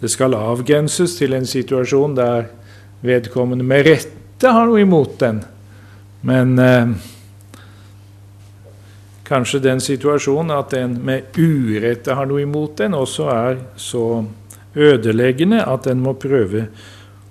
det 0.00 0.10
skal 0.10 0.34
avgrenses 0.34 1.16
til 1.16 1.32
en 1.32 1.46
situasjon 1.46 2.16
der 2.16 2.44
vedkommende 3.02 3.64
med 3.64 3.86
rette 3.86 4.48
har 4.48 4.66
noe 4.66 4.80
imot 4.80 5.18
den. 5.20 5.44
Men 6.22 6.58
eh, 6.58 6.86
kanskje 9.24 9.62
den 9.62 9.80
situasjonen 9.80 10.50
at 10.50 10.74
en 10.74 11.00
med 11.04 11.22
urette 11.38 12.14
har 12.14 12.26
noe 12.26 12.42
imot 12.42 12.78
den, 12.78 12.94
også 12.94 13.28
er 13.28 13.56
så 13.76 14.24
ødeleggende 14.76 15.64
at 15.64 15.86
en 15.86 16.00
må 16.00 16.12
prøve 16.12 16.68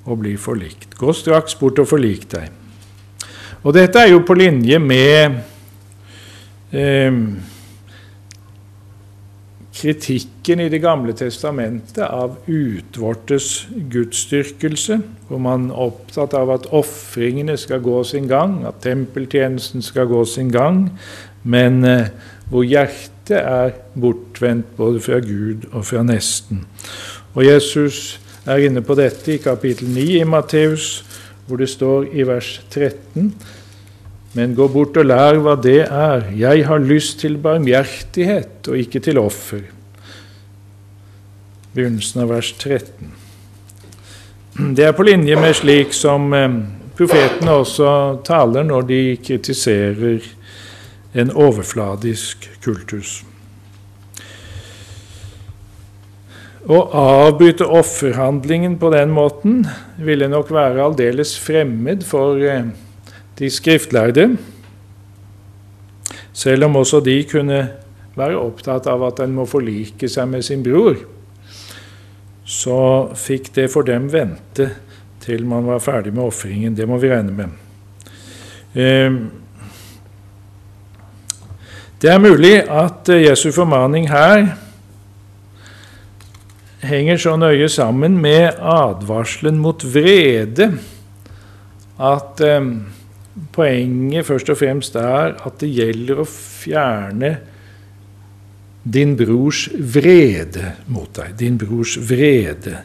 å 0.05 0.15
bli 0.19 0.35
forlikt. 0.37 0.95
Gå 0.99 1.13
straks 1.13 1.57
bort 1.59 1.81
og 1.81 1.89
forlik 1.89 2.29
deg. 2.31 2.49
Og 3.65 3.73
dette 3.73 3.97
er 3.97 4.11
jo 4.11 4.21
på 4.25 4.37
linje 4.37 4.77
med 4.79 5.39
eh, 6.69 7.19
kritikken 9.75 10.61
i 10.63 10.69
Det 10.69 10.79
gamle 10.81 11.13
testamentet 11.17 12.03
av 12.05 12.37
utvortes 12.47 13.65
gudsdyrkelse, 13.91 14.99
hvor 15.27 15.41
man 15.41 15.69
er 15.71 15.81
opptatt 15.87 16.35
av 16.37 16.53
at 16.53 16.69
ofringene 16.71 17.57
skal 17.57 17.81
gå 17.83 18.03
sin 18.07 18.29
gang, 18.29 18.61
at 18.67 18.83
tempeltjenesten 18.85 19.83
skal 19.83 20.07
gå 20.07 20.23
sin 20.29 20.51
gang, 20.53 20.87
men 21.43 21.83
eh, 21.83 22.13
hvor 22.49 22.63
hjertet 22.63 23.41
er 23.41 23.73
bortvendt 23.97 24.75
både 24.77 25.01
fra 25.01 25.19
Gud 25.19 25.65
og 25.71 25.85
fra 25.89 26.03
nesten. 26.05 26.61
Og 27.33 27.45
Jesus 27.45 28.19
er 28.45 28.65
inne 28.67 28.83
på 28.85 28.95
dette 28.97 29.33
i 29.33 29.41
kapittel 29.41 29.89
9 29.89 30.05
i 30.19 30.23
Matteus, 30.27 31.03
hvor 31.45 31.61
det 31.61 31.69
står 31.69 32.09
i 32.13 32.25
vers 32.27 32.61
13.: 32.69 33.33
Men 34.33 34.55
gå 34.55 34.67
bort 34.67 34.97
og 34.97 35.05
lær 35.05 35.39
hva 35.41 35.55
det 35.55 35.81
er. 35.85 36.29
Jeg 36.35 36.65
har 36.67 36.79
lyst 36.79 37.19
til 37.19 37.37
barmhjertighet 37.37 38.67
og 38.67 38.77
ikke 38.77 38.99
til 38.99 39.17
offer. 39.17 39.61
Begynnelsen 41.75 42.21
av 42.21 42.29
vers 42.29 42.51
13. 42.53 43.13
Det 44.75 44.85
er 44.85 44.95
på 44.95 45.03
linje 45.03 45.35
med 45.35 45.53
slik 45.55 45.93
som 45.93 46.33
eh, 46.33 46.59
profetene 46.95 47.51
også 47.59 48.21
taler 48.23 48.63
når 48.63 48.85
de 48.87 48.99
kritiserer 49.19 50.19
en 51.15 51.31
overfladisk 51.31 52.49
kultus. 52.63 53.23
Å 56.65 56.77
avbryte 56.97 57.67
offerhandlingen 57.69 58.79
på 58.81 58.89
den 58.89 59.11
måten 59.13 59.59
ville 60.01 60.25
nok 60.31 60.49
være 60.49 60.81
aldeles 60.81 61.35
fremmed 61.37 62.01
for 62.07 62.41
eh, 62.41 62.71
de 63.37 63.49
skriftlærde, 63.53 64.31
selv 66.33 66.65
om 66.65 66.79
også 66.81 67.03
de 67.05 67.19
kunne 67.29 67.59
være 68.17 68.39
opptatt 68.41 68.89
av 68.89 69.05
at 69.05 69.21
en 69.21 69.37
må 69.37 69.45
forlike 69.45 70.09
seg 70.09 70.31
med 70.31 70.47
sin 70.47 70.65
bror. 70.65 70.97
Så 72.45 72.79
fikk 73.13 73.53
det 73.53 73.69
for 73.73 73.85
dem 73.85 74.09
vente 74.09 74.71
til 75.21 75.45
man 75.45 75.69
var 75.69 75.85
ferdig 75.85 76.13
med 76.15 76.25
ofringen. 76.25 76.73
Det 76.73 76.89
må 76.89 76.97
vi 77.01 77.13
regne 77.13 77.45
med. 77.45 77.55
Eh, 78.73 79.21
det 82.01 82.09
er 82.09 82.21
mulig 82.25 82.57
at 82.65 83.13
eh, 83.13 83.27
Jesu 83.29 83.51
formaning 83.53 84.09
her 84.09 84.64
henger 86.87 87.19
så 87.21 87.35
nøye 87.39 87.69
sammen 87.71 88.17
med 88.21 88.59
advarselen 88.59 89.57
mot 89.61 89.83
vrede 89.83 90.71
at 91.95 92.41
eh, 92.43 92.71
poenget 93.55 94.27
først 94.27 94.49
og 94.51 94.59
fremst 94.59 94.95
er 94.99 95.35
at 95.35 95.59
det 95.61 95.71
gjelder 95.75 96.23
å 96.23 96.27
fjerne 96.29 97.35
din 98.85 99.15
brors 99.17 99.65
vrede 99.73 100.75
mot 100.93 101.09
deg. 101.17 101.33
Din 101.39 101.57
brors 101.57 101.95
vrede. 101.97 102.77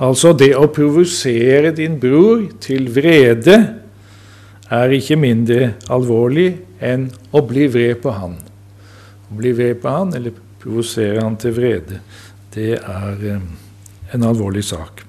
Altså 0.00 0.32
det 0.36 0.52
å 0.56 0.68
provosere 0.72 1.72
din 1.76 1.98
bror 2.00 2.46
til 2.60 2.88
vrede 2.92 3.56
er 4.70 4.94
ikke 4.96 5.18
mindre 5.18 5.74
alvorlig 5.92 6.52
enn 6.80 7.08
å 7.32 7.42
bli 7.44 7.66
vred 7.72 7.98
på 8.04 8.12
han. 8.14 8.36
Å 9.30 9.38
bli 9.38 9.52
vred 9.56 9.80
på 9.82 9.92
han, 9.92 10.14
eller 10.16 10.36
provosere 10.60 11.20
han 11.20 11.36
til 11.40 11.54
vrede, 11.56 12.00
det 12.54 12.72
er 12.78 13.24
eh, 13.34 13.40
en 14.14 14.22
alvorlig 14.26 14.64
sak. 14.64 15.04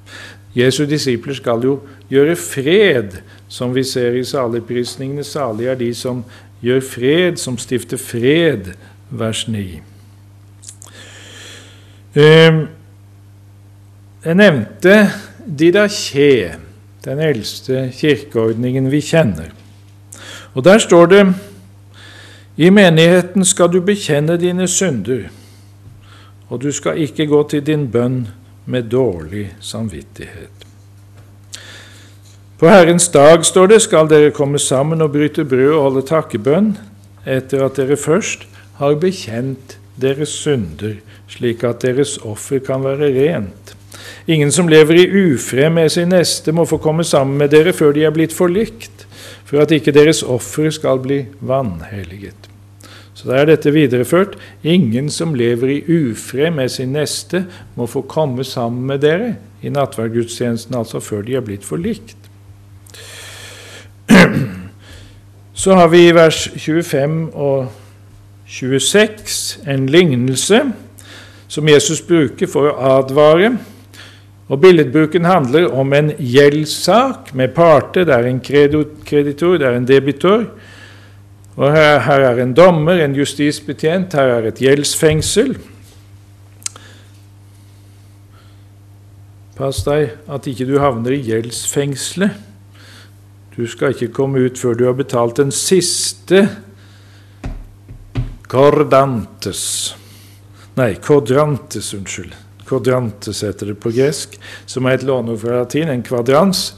Jesu 0.56 0.86
disipler 0.86 1.34
skal 1.34 1.64
jo 1.64 1.78
gjøre 2.12 2.36
fred, 2.36 3.22
som 3.48 3.76
vi 3.76 3.84
ser 3.88 4.18
i 4.20 4.24
saligprisningene. 4.28 5.24
Salig 5.24 5.70
er 5.72 5.80
de 5.80 5.94
som 5.96 6.24
gjør 6.62 6.82
fred, 6.84 7.40
som 7.40 7.58
stifter 7.58 7.98
fred 7.98 8.74
vers 9.10 9.46
9. 9.48 9.82
Ehm, 12.16 12.66
jeg 14.26 14.36
nevnte 14.36 14.98
Didaché, 15.48 16.56
den 17.06 17.20
eldste 17.20 17.88
kirkeordningen 17.96 18.92
vi 18.92 19.02
kjenner. 19.02 19.56
Og 20.54 20.64
Der 20.64 20.78
står 20.78 21.06
det 21.06 21.26
i 22.58 22.70
menigheten 22.70 23.46
skal 23.46 23.72
du 23.72 23.80
bekjenne 23.82 24.36
dine 24.38 24.68
synder, 24.68 25.30
og 26.52 26.60
du 26.60 26.72
skal 26.76 27.00
ikke 27.00 27.30
gå 27.32 27.42
til 27.48 27.64
din 27.64 27.88
bønn 27.92 28.26
med 28.66 28.92
dårlig 28.92 29.48
samvittighet. 29.64 30.68
På 32.60 32.70
Herrens 32.70 33.08
dag, 33.10 33.46
står 33.46 33.72
det, 33.72 33.82
skal 33.82 34.10
dere 34.12 34.34
komme 34.36 34.60
sammen 34.60 35.02
og 35.02 35.14
bryte 35.16 35.46
brød 35.48 35.72
og 35.72 35.82
holde 35.82 36.04
takkebønn, 36.06 36.76
etter 37.26 37.64
at 37.66 37.80
dere 37.80 37.98
først 37.98 38.46
har 38.78 39.00
bekjent 39.02 39.78
deres 40.02 40.36
synder, 40.44 41.00
slik 41.32 41.64
at 41.64 41.82
deres 41.82 42.18
offer 42.22 42.60
kan 42.60 42.84
være 42.84 43.14
rent. 43.16 43.74
Ingen 44.28 44.52
som 44.52 44.70
lever 44.70 45.00
i 45.00 45.08
ufred 45.24 45.72
med 45.74 45.90
sin 45.90 46.14
neste, 46.14 46.52
må 46.52 46.68
få 46.70 46.78
komme 46.78 47.04
sammen 47.08 47.40
med 47.40 47.50
dere 47.56 47.74
før 47.74 47.96
de 47.96 48.06
er 48.06 48.14
blitt 48.14 48.36
forlikt, 48.36 49.08
for 49.46 49.64
at 49.64 49.72
ikke 49.72 49.96
deres 49.96 50.22
offer 50.24 50.70
skal 50.70 51.02
bli 51.02 51.24
vanhelliget. 51.40 52.51
Så 53.22 53.30
da 53.30 53.36
er 53.38 53.52
dette 53.52 53.70
videreført. 53.70 54.34
Ingen 54.66 55.10
som 55.14 55.36
lever 55.38 55.70
i 55.70 55.82
ufred 55.86 56.56
med 56.58 56.72
sin 56.74 56.96
neste, 56.96 57.44
må 57.78 57.86
få 57.86 58.02
komme 58.10 58.42
sammen 58.44 58.88
med 58.90 59.04
dere 59.06 59.36
i 59.62 59.70
nattverdgudstjenesten, 59.70 60.74
altså 60.74 61.00
før 61.00 61.22
de 61.28 61.36
er 61.38 61.46
blitt 61.46 61.66
forlikt. 61.66 62.18
Så 65.54 65.78
har 65.78 65.92
vi 65.94 66.08
i 66.08 66.16
vers 66.18 66.48
25 66.58 67.20
og 67.38 67.70
26 68.50 69.62
en 69.70 69.86
lignelse 69.86 70.64
som 71.48 71.70
Jesus 71.70 72.02
bruker 72.02 72.50
for 72.50 72.72
å 72.72 72.96
advare. 72.98 73.54
Og 74.50 74.60
Billedbruken 74.66 75.30
handler 75.30 75.70
om 75.70 75.94
en 75.94 76.10
gjeldssak 76.18 77.36
med 77.38 77.54
parter. 77.54 78.10
Det 78.10 78.18
er 78.18 78.32
en 78.32 78.42
kreditor, 78.42 79.62
det 79.62 79.70
er 79.70 79.78
en 79.78 79.88
debitor. 79.88 80.50
Og 81.60 81.76
her, 81.76 82.00
her 82.00 82.26
er 82.30 82.40
en 82.40 82.54
dommer, 82.56 83.02
en 83.04 83.16
justisbetjent, 83.16 84.14
her 84.16 84.38
er 84.38 84.48
et 84.48 84.62
gjeldsfengsel. 84.64 85.58
Pass 89.58 89.84
deg 89.86 90.16
at 90.32 90.48
ikke 90.48 90.66
du 90.70 90.78
havner 90.82 91.18
i 91.18 91.24
gjeldsfengselet. 91.28 92.38
Du 93.52 93.66
skal 93.68 93.92
ikke 93.92 94.14
komme 94.16 94.46
ut 94.48 94.58
før 94.58 94.78
du 94.80 94.86
har 94.88 94.96
betalt 94.96 95.42
den 95.42 95.52
siste 95.52 96.46
cordantes. 98.48 99.66
Nei, 100.80 100.94
quadrantes, 101.04 101.92
unnskyld. 101.98 102.32
Quadrantes 102.64 103.44
heter 103.44 103.74
det 103.74 103.78
på 103.84 103.92
gresk, 103.92 104.38
som 104.66 104.88
er 104.88 104.96
et 104.96 105.06
låneord 105.06 105.44
fra 105.44 105.60
latin, 105.60 105.92
en 105.92 106.08
kvadrans. 106.08 106.70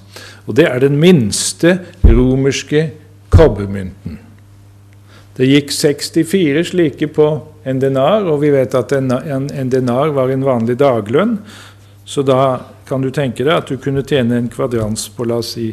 Og 0.49 0.57
det 0.57 0.65
er 0.65 0.81
den 0.81 0.97
minste 0.99 1.77
romerske 2.09 2.87
kobbermynten. 3.29 4.22
Det 5.35 5.47
gikk 5.49 5.71
64 5.73 6.63
slike 6.69 7.07
på 7.09 7.27
en 7.63 7.79
denar, 7.79 8.27
og 8.29 8.41
vi 8.43 8.51
vet 8.53 8.75
at 8.77 8.91
en, 8.93 9.09
en, 9.11 9.47
en 9.49 9.69
denar 9.69 10.13
var 10.13 10.29
en 10.29 10.45
vanlig 10.45 10.77
daglønn. 10.77 11.39
Så 12.05 12.21
da 12.21 12.59
kan 12.85 13.01
du 13.01 13.09
tenke 13.09 13.45
deg 13.45 13.55
at 13.55 13.71
du 13.71 13.79
kunne 13.81 14.03
tjene 14.05 14.37
en 14.37 14.51
kvadrans 14.51 15.07
på 15.15 15.25
la 15.25 15.39
oss 15.41 15.55
si 15.55 15.71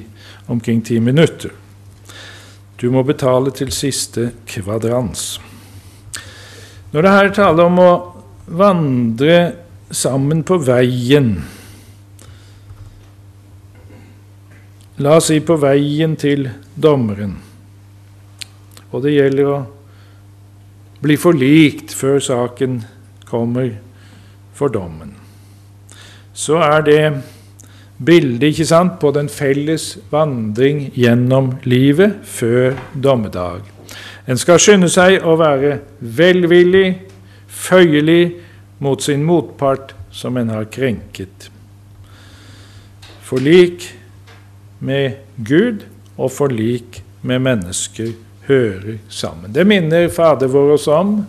omkring 0.48 0.80
ti 0.86 1.00
minutter. 1.00 1.52
Du 2.80 2.88
må 2.90 3.02
betale 3.04 3.52
til 3.52 3.72
siste 3.74 4.30
kvadrans. 4.48 5.34
Når 6.94 7.04
det 7.04 7.12
her 7.16 7.34
taler 7.36 7.68
om 7.68 7.82
å 7.82 7.90
vandre 8.50 9.36
sammen 9.90 10.42
på 10.46 10.56
veien 10.62 11.34
La 15.00 15.16
oss 15.18 15.30
si 15.30 15.38
på 15.42 15.56
veien 15.60 16.16
til 16.18 16.48
dommeren 16.74 17.38
og 18.90 19.04
det 19.04 19.14
gjelder 19.14 19.50
å 19.50 19.58
bli 21.00 21.16
forlikt 21.16 21.94
før 21.96 22.18
saken 22.22 22.80
kommer 23.28 23.72
for 24.56 24.72
dommen. 24.72 25.14
Så 26.34 26.58
er 26.62 26.82
det 26.86 27.02
bildet 28.00 28.52
ikke 28.52 28.68
sant, 28.68 28.98
på 29.00 29.12
den 29.14 29.28
felles 29.28 29.94
vandring 30.12 30.88
gjennom 30.96 31.54
livet 31.68 32.20
før 32.24 32.74
dommedag. 32.94 33.64
En 34.28 34.38
skal 34.40 34.60
skynde 34.62 34.88
seg 34.92 35.24
å 35.26 35.36
være 35.40 35.78
velvillig, 36.00 37.00
føyelig 37.48 38.24
mot 38.80 39.02
sin 39.02 39.24
motpart 39.26 39.94
som 40.14 40.36
en 40.40 40.52
har 40.52 40.68
krenket. 40.72 41.50
Forlik 43.26 43.86
med 44.80 45.20
Gud 45.36 45.84
og 46.16 46.32
forlik 46.34 47.02
med 47.22 47.42
mennesker 47.44 48.14
hører 48.50 48.98
sammen. 49.08 49.52
Det 49.54 49.66
minner 49.66 50.08
Fader 50.12 50.50
vår 50.50 50.74
oss 50.74 50.88
om. 50.90 51.20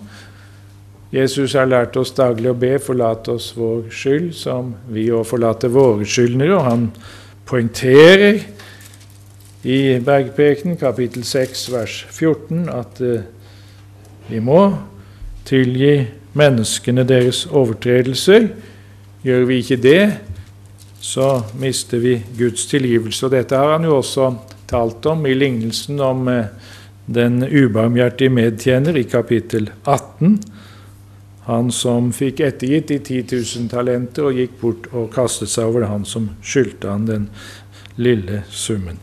Jesus 1.12 1.54
har 1.60 1.68
lært 1.68 1.98
oss 2.00 2.14
daglig 2.16 2.54
å 2.54 2.56
be 2.56 2.78
'forlat 2.80 3.28
oss 3.28 3.52
vår 3.58 3.90
skyld', 3.92 4.34
som 4.34 4.76
vi 4.88 5.10
òg 5.12 5.26
forlater 5.28 5.68
våre 5.68 6.06
skyldnere. 6.08 6.56
Og 6.56 6.64
han 6.64 6.92
poengterer 7.46 8.40
i 9.64 10.00
Bergprekenen, 10.00 10.78
kapittel 10.78 11.24
6, 11.24 11.68
vers 11.72 12.06
14, 12.10 12.70
at 12.70 13.02
uh, 13.02 13.20
vi 14.30 14.40
må 14.40 14.78
tilgi 15.46 16.08
menneskene 16.34 17.04
deres 17.04 17.46
overtredelser. 17.46 18.48
Gjør 19.22 19.46
vi 19.46 19.58
ikke 19.62 19.82
det, 19.84 20.12
så 21.02 21.44
mister 21.60 22.00
vi 22.00 22.24
Guds 22.38 22.66
tilgivelse. 22.66 23.26
Og 23.26 23.32
dette 23.32 23.56
har 23.56 23.76
han 23.76 23.84
jo 23.84 23.98
også 24.00 24.32
talt 24.72 25.06
om 25.06 25.26
i 25.26 25.36
lignelsen 25.36 26.00
om 26.00 26.28
uh, 26.28 26.46
den 27.14 27.44
ubarmhjertige 27.44 28.34
medtjener 28.34 28.98
i 28.98 29.04
kapittel 29.04 29.70
18. 29.84 30.40
Han 31.50 31.72
som 31.74 32.12
fikk 32.14 32.44
ettergitt 32.46 32.92
de 32.92 33.00
10 33.00 33.24
000 33.60 33.70
talenter 33.72 34.30
og 34.30 34.38
gikk 34.38 34.60
bort 34.62 34.90
og 34.94 35.10
kastet 35.14 35.50
seg 35.52 35.72
over 35.72 35.88
han 35.90 36.06
som 36.06 36.30
skyldte 36.46 36.92
han 36.92 37.08
den 37.10 37.30
lille 37.98 38.44
summen. 38.50 39.00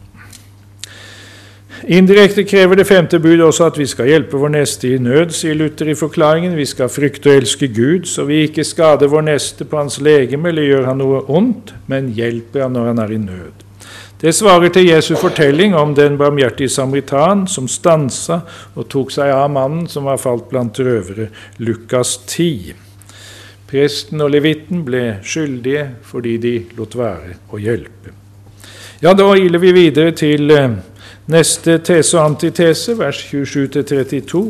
Indirekte 1.86 2.42
krever 2.44 2.80
det 2.80 2.86
femte 2.88 3.20
bud 3.22 3.40
også 3.44 3.68
at 3.70 3.76
vi 3.78 3.86
skal 3.86 4.08
hjelpe 4.10 4.38
vår 4.40 4.50
neste 4.56 4.88
i 4.90 4.98
nød, 4.98 5.30
sier 5.36 5.54
Luther 5.54 5.92
i 5.92 5.94
forklaringen. 5.98 6.56
Vi 6.58 6.66
skal 6.66 6.90
frykte 6.90 7.30
og 7.30 7.42
elske 7.42 7.68
Gud, 7.70 8.08
så 8.10 8.26
vi 8.26 8.42
ikke 8.48 8.66
skader 8.66 9.10
vår 9.12 9.28
neste 9.28 9.66
på 9.68 9.78
hans 9.78 10.00
legeme 10.02 10.50
eller 10.50 10.66
gjør 10.66 10.90
han 10.90 10.98
noe 11.02 11.22
ondt, 11.30 11.74
men 11.86 12.10
hjelper 12.16 12.66
han 12.66 12.74
når 12.74 12.92
han 12.92 13.02
er 13.04 13.14
i 13.14 13.22
nød. 13.22 13.67
Det 14.20 14.32
svarer 14.34 14.72
til 14.74 14.88
Jesu 14.88 15.12
fortelling 15.14 15.76
om 15.78 15.92
den 15.94 16.16
barmhjertige 16.18 16.68
samaritan 16.68 17.44
som 17.46 17.68
stansa 17.70 18.40
og 18.74 18.88
tok 18.90 19.12
seg 19.14 19.30
av 19.30 19.52
mannen 19.54 19.84
som 19.86 20.08
var 20.10 20.18
falt 20.18 20.48
blant 20.50 20.80
røvere. 20.82 21.28
Lukas 21.62 22.16
10. 22.26 22.72
Presten 23.70 24.24
og 24.24 24.32
levitten 24.34 24.82
ble 24.82 25.20
skyldige 25.22 25.84
fordi 26.02 26.34
de 26.42 26.54
lot 26.74 26.98
være 26.98 27.36
å 27.46 27.62
hjelpe. 27.62 28.16
Ja, 28.98 29.14
Da 29.14 29.28
iler 29.38 29.62
vi 29.62 29.72
videre 29.72 30.10
til 30.10 30.50
eh, 30.50 30.74
neste 31.30 31.78
tese 31.78 32.18
og 32.18 32.32
antitese, 32.32 32.98
vers 32.98 33.22
27-32, 33.22 34.44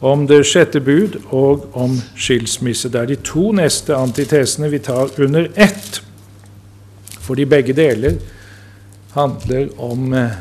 om 0.00 0.26
det 0.26 0.46
sjette 0.48 0.80
bud 0.80 1.20
og 1.28 1.68
om 1.76 2.00
skilsmisse. 2.16 2.88
Det 2.88 3.00
er 3.00 3.12
de 3.12 3.20
to 3.20 3.52
neste 3.52 3.92
antitesene 3.92 4.72
vi 4.72 4.80
tar 4.80 5.12
under 5.20 5.50
ett, 5.60 6.00
fordi 7.20 7.44
begge 7.44 7.76
deler 7.76 8.16
handler 9.14 9.68
om 9.80 10.12
eh, 10.14 10.38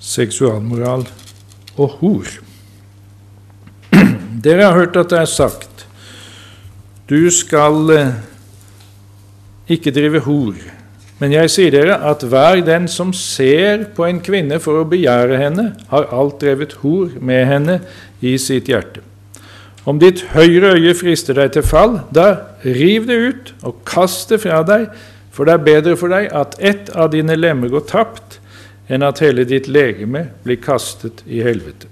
seksualmoral 0.00 1.06
og 1.76 1.98
hor. 2.00 2.32
Dere 4.44 4.68
har 4.68 4.78
hørt 4.78 4.96
at 5.00 5.12
det 5.12 5.20
er 5.24 5.30
sagt 5.30 5.74
du 7.08 7.28
skal 7.28 7.90
eh, 7.92 8.14
ikke 9.68 9.92
drive 9.92 10.22
hor. 10.24 10.56
Men 11.20 11.34
jeg 11.34 11.50
sier 11.52 11.72
dere 11.72 11.98
at 12.08 12.24
hver 12.26 12.62
den 12.64 12.88
som 12.90 13.12
ser 13.16 13.84
på 13.96 14.06
en 14.08 14.22
kvinne 14.24 14.58
for 14.60 14.80
å 14.80 14.88
begjære 14.88 15.38
henne, 15.38 15.66
har 15.90 16.08
alt 16.12 16.40
drevet 16.42 16.78
hor 16.82 17.12
med 17.20 17.44
henne 17.48 17.78
i 18.24 18.34
sitt 18.40 18.70
hjerte. 18.72 19.04
Om 19.84 20.00
ditt 20.00 20.22
høyre 20.32 20.74
øye 20.78 20.94
frister 20.96 21.36
deg 21.36 21.52
til 21.54 21.66
fall, 21.66 21.98
da 22.08 22.56
riv 22.64 23.04
det 23.10 23.18
ut 23.20 23.52
og 23.68 23.82
kast 23.88 24.32
det 24.32 24.40
fra 24.42 24.62
deg, 24.64 24.88
for 25.34 25.48
det 25.48 25.56
er 25.56 25.66
bedre 25.66 25.96
for 25.98 26.12
deg 26.14 26.30
at 26.30 26.54
ett 26.62 26.92
av 26.94 27.10
dine 27.10 27.36
lemmer 27.36 27.72
går 27.72 27.88
tapt, 27.90 28.38
enn 28.86 29.02
at 29.02 29.22
hele 29.24 29.46
ditt 29.48 29.66
legeme 29.66 30.28
blir 30.44 30.60
kastet 30.62 31.24
i 31.26 31.42
helvete. 31.42 31.88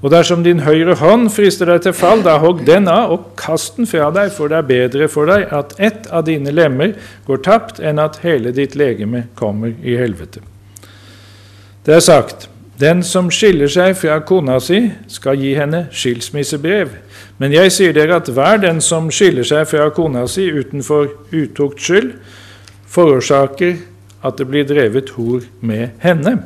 Og 0.00 0.08
dersom 0.14 0.40
din 0.44 0.62
høyre 0.64 0.94
hånd 0.96 1.28
frister 1.34 1.68
deg 1.68 1.82
til 1.84 1.92
fall, 1.92 2.22
da 2.24 2.38
hogg 2.40 2.62
den 2.64 2.88
av 2.88 3.12
og 3.12 3.26
kast 3.36 3.76
den 3.76 3.88
fra 3.90 4.08
deg, 4.14 4.30
for 4.32 4.48
det 4.48 4.62
er 4.62 4.70
bedre 4.70 5.08
for 5.12 5.28
deg 5.28 5.50
at 5.52 5.74
ett 5.76 6.08
av 6.08 6.24
dine 6.24 6.54
lemmer 6.54 6.94
går 7.26 7.42
tapt, 7.44 7.82
enn 7.84 8.00
at 8.00 8.22
hele 8.24 8.54
ditt 8.56 8.78
legeme 8.80 9.26
kommer 9.36 9.74
i 9.84 9.98
helvete. 10.00 10.40
Det 11.84 11.98
er 11.98 12.04
sagt, 12.04 12.48
Den 12.80 13.02
som 13.04 13.26
skiller 13.28 13.68
seg 13.68 13.92
fra 14.00 14.14
kona 14.24 14.54
si, 14.64 14.86
skal 15.12 15.36
gi 15.36 15.50
henne 15.52 15.82
skilsmissebrev. 15.92 16.94
Men 17.40 17.54
jeg 17.56 17.72
sier 17.72 17.94
dere 17.96 18.18
at 18.20 18.28
hver 18.28 18.60
den 18.60 18.82
som 18.84 19.08
skiller 19.12 19.46
seg 19.48 19.64
fra 19.70 19.88
kona 19.96 20.26
si 20.28 20.44
utenfor 20.52 21.08
utukt 21.32 21.80
skyld, 21.80 22.12
forårsaker 22.90 23.78
at 24.20 24.36
det 24.36 24.46
blir 24.50 24.66
drevet 24.68 25.14
hor 25.16 25.46
med 25.64 25.96
henne. 26.04 26.36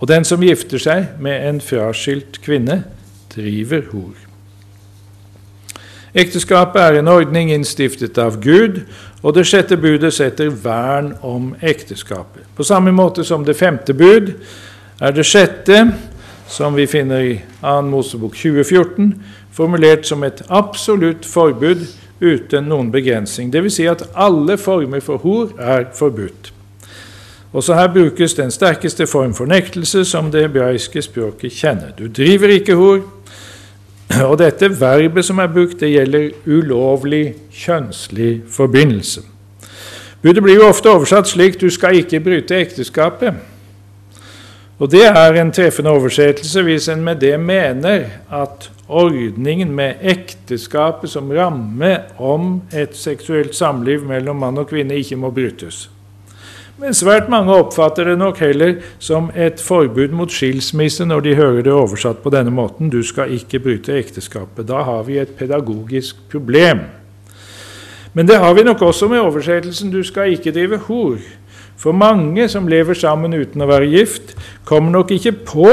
Og 0.00 0.08
den 0.08 0.24
som 0.24 0.40
gifter 0.40 0.80
seg 0.80 1.20
med 1.20 1.44
en 1.44 1.60
fraskilt 1.60 2.40
kvinne, 2.40 2.82
driver 3.34 3.84
hor. 3.92 4.16
Ekteskapet 6.16 6.80
er 6.80 6.96
en 6.98 7.10
ordning 7.12 7.52
innstiftet 7.54 8.16
av 8.18 8.40
Gud, 8.42 8.80
og 9.22 9.36
det 9.36 9.44
sjette 9.46 9.76
budet 9.78 10.14
setter 10.16 10.48
vern 10.50 11.12
om 11.22 11.52
ekteskapet. 11.60 12.48
På 12.56 12.66
samme 12.66 12.90
måte 12.90 13.22
som 13.24 13.44
det 13.46 13.58
femte 13.60 13.94
bud 13.94 14.32
er 14.98 15.14
det 15.14 15.28
sjette, 15.28 15.84
som 16.50 16.74
vi 16.74 16.88
finner 16.90 17.22
i 17.22 17.36
2. 17.60 17.76
Mosebok 17.92 18.34
2014, 18.34 19.12
formulert 19.52 20.06
som 20.06 20.24
et 20.24 20.42
absolutt 20.48 21.26
forbud 21.26 21.86
uten 22.20 22.68
noen 22.68 22.90
begrensning. 22.92 23.52
Dvs. 23.52 23.74
Si 23.74 23.86
at 23.88 24.04
alle 24.14 24.58
former 24.58 25.00
for 25.00 25.16
hor 25.24 25.52
er 25.58 25.88
forbudt. 25.96 26.52
Også 27.52 27.74
her 27.74 27.88
brukes 27.92 28.34
den 28.34 28.50
sterkeste 28.50 29.06
form 29.06 29.34
for 29.34 30.04
som 30.04 30.30
det 30.30 30.40
hebraiske 30.40 31.02
språket 31.02 31.52
kjenner. 31.52 31.90
Du 31.98 32.06
driver 32.08 32.48
ikke 32.48 32.74
hor, 32.74 33.00
og 34.30 34.38
dette 34.38 34.80
verbet 34.80 35.24
som 35.24 35.38
er 35.38 35.46
brukt, 35.46 35.80
det 35.80 35.90
gjelder 35.90 36.30
ulovlig 36.46 37.34
kjønnslig 37.50 38.42
forbindelse. 38.48 39.20
Budet 40.22 40.42
blir 40.42 40.54
jo 40.54 40.68
ofte 40.68 40.90
oversatt 40.90 41.28
slik 41.28 41.60
'du 41.60 41.70
skal 41.70 41.96
ikke 41.96 42.20
bryte 42.20 42.60
ekteskapet'. 42.60 43.34
Og 44.78 44.90
Det 44.90 45.06
er 45.06 45.32
en 45.32 45.52
treffende 45.52 45.90
oversettelse 45.90 46.62
hvis 46.62 46.88
en 46.88 47.04
med 47.04 47.16
det 47.16 47.40
mener 47.40 48.04
at 48.32 48.70
ordningen 48.90 49.72
med 49.74 50.02
ekteskapet 50.02 51.10
som 51.10 51.30
ramme 51.32 51.94
om 52.18 52.60
et 52.72 52.96
seksuelt 52.96 53.54
samliv 53.54 54.04
mellom 54.06 54.42
mann 54.42 54.58
og 54.58 54.68
kvinne 54.70 54.98
ikke 54.98 55.18
må 55.20 55.30
brytes. 55.34 55.88
Men 56.80 56.96
svært 56.96 57.26
mange 57.28 57.52
oppfatter 57.52 58.08
det 58.08 58.16
nok 58.16 58.38
heller 58.40 58.78
som 58.98 59.28
et 59.36 59.60
forbud 59.60 60.14
mot 60.16 60.32
skilsmisse 60.32 61.04
når 61.04 61.26
de 61.26 61.34
hører 61.36 61.66
det 61.66 61.74
oversatt 61.76 62.22
på 62.24 62.32
denne 62.32 62.54
måten. 62.56 62.88
Du 62.88 63.02
skal 63.04 63.34
ikke 63.36 63.60
bryte 63.60 63.98
ekteskapet. 63.98 64.64
Da 64.68 64.80
har 64.88 65.02
vi 65.04 65.18
et 65.20 65.34
pedagogisk 65.36 66.22
problem. 66.32 66.86
Men 68.16 68.26
det 68.26 68.38
har 68.40 68.54
vi 68.56 68.64
nok 68.64 68.82
også 68.82 69.08
med 69.08 69.20
oversettelsen 69.20 69.90
'du 69.90 70.02
skal 70.02 70.32
ikke 70.32 70.52
drive 70.52 70.80
hor'. 70.88 71.20
For 71.76 71.92
mange 71.92 72.48
som 72.48 72.68
lever 72.68 72.94
sammen 72.94 73.34
uten 73.34 73.60
å 73.60 73.66
være 73.66 73.88
gift, 73.88 74.36
kommer 74.64 74.90
nok 74.90 75.10
ikke 75.10 75.32
på 75.32 75.68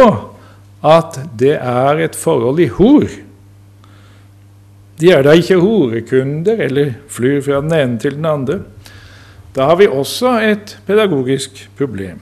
at 0.87 1.19
det 1.39 1.55
er 1.57 2.03
et 2.05 2.15
forhold 2.15 2.59
i 2.63 2.69
hor. 2.71 3.07
De 4.97 5.11
er 5.13 5.21
da 5.25 5.35
ikke 5.37 5.59
horekunder 5.61 6.63
eller 6.65 6.95
flyr 7.09 7.41
fra 7.45 7.61
den 7.61 7.73
ene 7.75 7.99
til 8.01 8.17
den 8.17 8.25
andre. 8.25 8.61
Da 9.55 9.69
har 9.69 9.75
vi 9.75 9.87
også 9.87 10.39
et 10.45 10.77
pedagogisk 10.87 11.69
problem. 11.77 12.21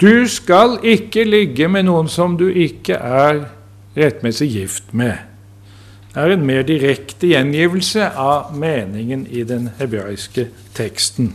Du 0.00 0.26
skal 0.28 0.78
ikke 0.82 1.24
ligge 1.24 1.68
med 1.68 1.86
noen 1.86 2.08
som 2.10 2.36
du 2.36 2.48
ikke 2.48 2.98
er 2.98 3.44
rettmessig 3.96 4.50
gift 4.52 4.92
med. 4.92 5.14
Det 6.14 6.22
er 6.22 6.34
en 6.34 6.46
mer 6.46 6.62
direkte 6.66 7.30
gjengivelse 7.30 8.10
av 8.10 8.52
meningen 8.58 9.26
i 9.30 9.42
den 9.46 9.70
hebraiske 9.78 10.48
teksten. 10.76 11.32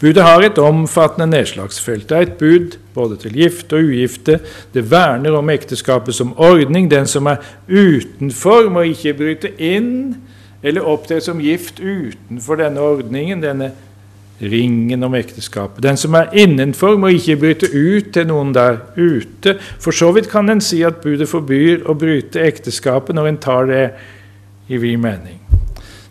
Budet 0.00 0.22
har 0.24 0.40
et 0.40 0.58
omfattende 0.58 1.26
nedslagsfelt. 1.28 2.08
Det 2.08 2.16
er 2.16 2.22
et 2.24 2.38
bud 2.40 2.78
både 2.94 3.18
til 3.20 3.34
gifte 3.36 3.76
og 3.76 3.90
ugifte. 3.90 4.38
Det 4.74 4.86
verner 4.90 5.36
om 5.36 5.50
ekteskapet 5.52 6.16
som 6.16 6.32
ordning. 6.40 6.88
Den 6.90 7.06
som 7.06 7.28
er 7.28 7.42
utenfor, 7.68 8.70
må 8.72 8.86
ikke 8.88 9.14
bryte 9.18 9.52
inn 9.60 10.16
eller 10.62 10.88
opptre 10.88 11.20
som 11.24 11.40
gift 11.40 11.80
utenfor 11.80 12.60
denne 12.60 12.80
ordningen, 12.80 13.42
denne 13.44 13.70
ringen 14.40 15.04
om 15.04 15.14
ekteskapet. 15.14 15.82
Den 15.84 16.00
som 16.00 16.16
er 16.16 16.32
innenfor, 16.32 16.96
må 16.96 17.12
ikke 17.12 17.36
bryte 17.40 17.68
ut 17.68 18.08
til 18.14 18.28
noen 18.28 18.54
der 18.56 18.80
ute. 18.96 19.58
For 19.80 19.92
så 19.92 20.12
vidt 20.16 20.30
kan 20.32 20.48
en 20.48 20.64
si 20.64 20.80
at 20.84 21.02
budet 21.04 21.28
forbyr 21.28 21.84
å 21.84 21.96
bryte 21.98 22.40
ekteskapet 22.40 23.16
når 23.16 23.28
en 23.28 23.40
tar 23.44 23.68
det 23.68 23.84
i 24.72 24.80
vid 24.80 24.96
mening. 25.02 25.36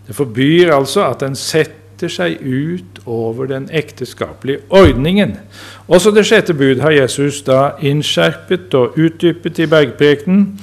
Det 0.06 0.18
forbyr 0.18 0.76
altså 0.78 1.08
at 1.10 1.26
en 1.26 1.38
setter 1.38 1.79
seg 2.08 2.40
ut 2.40 3.02
over 3.06 3.50
den 3.52 3.68
ekteskapelige 3.76 4.62
ordningen. 4.70 5.36
Også 5.92 6.14
det 6.16 6.24
sjette 6.30 6.56
bud 6.56 6.80
har 6.80 6.96
Jesus 6.96 7.42
da 7.44 7.74
innskjerpet 7.84 8.74
og 8.80 8.96
utdypet 8.96 9.60
i 9.60 9.68
bergprekenen. 9.68 10.54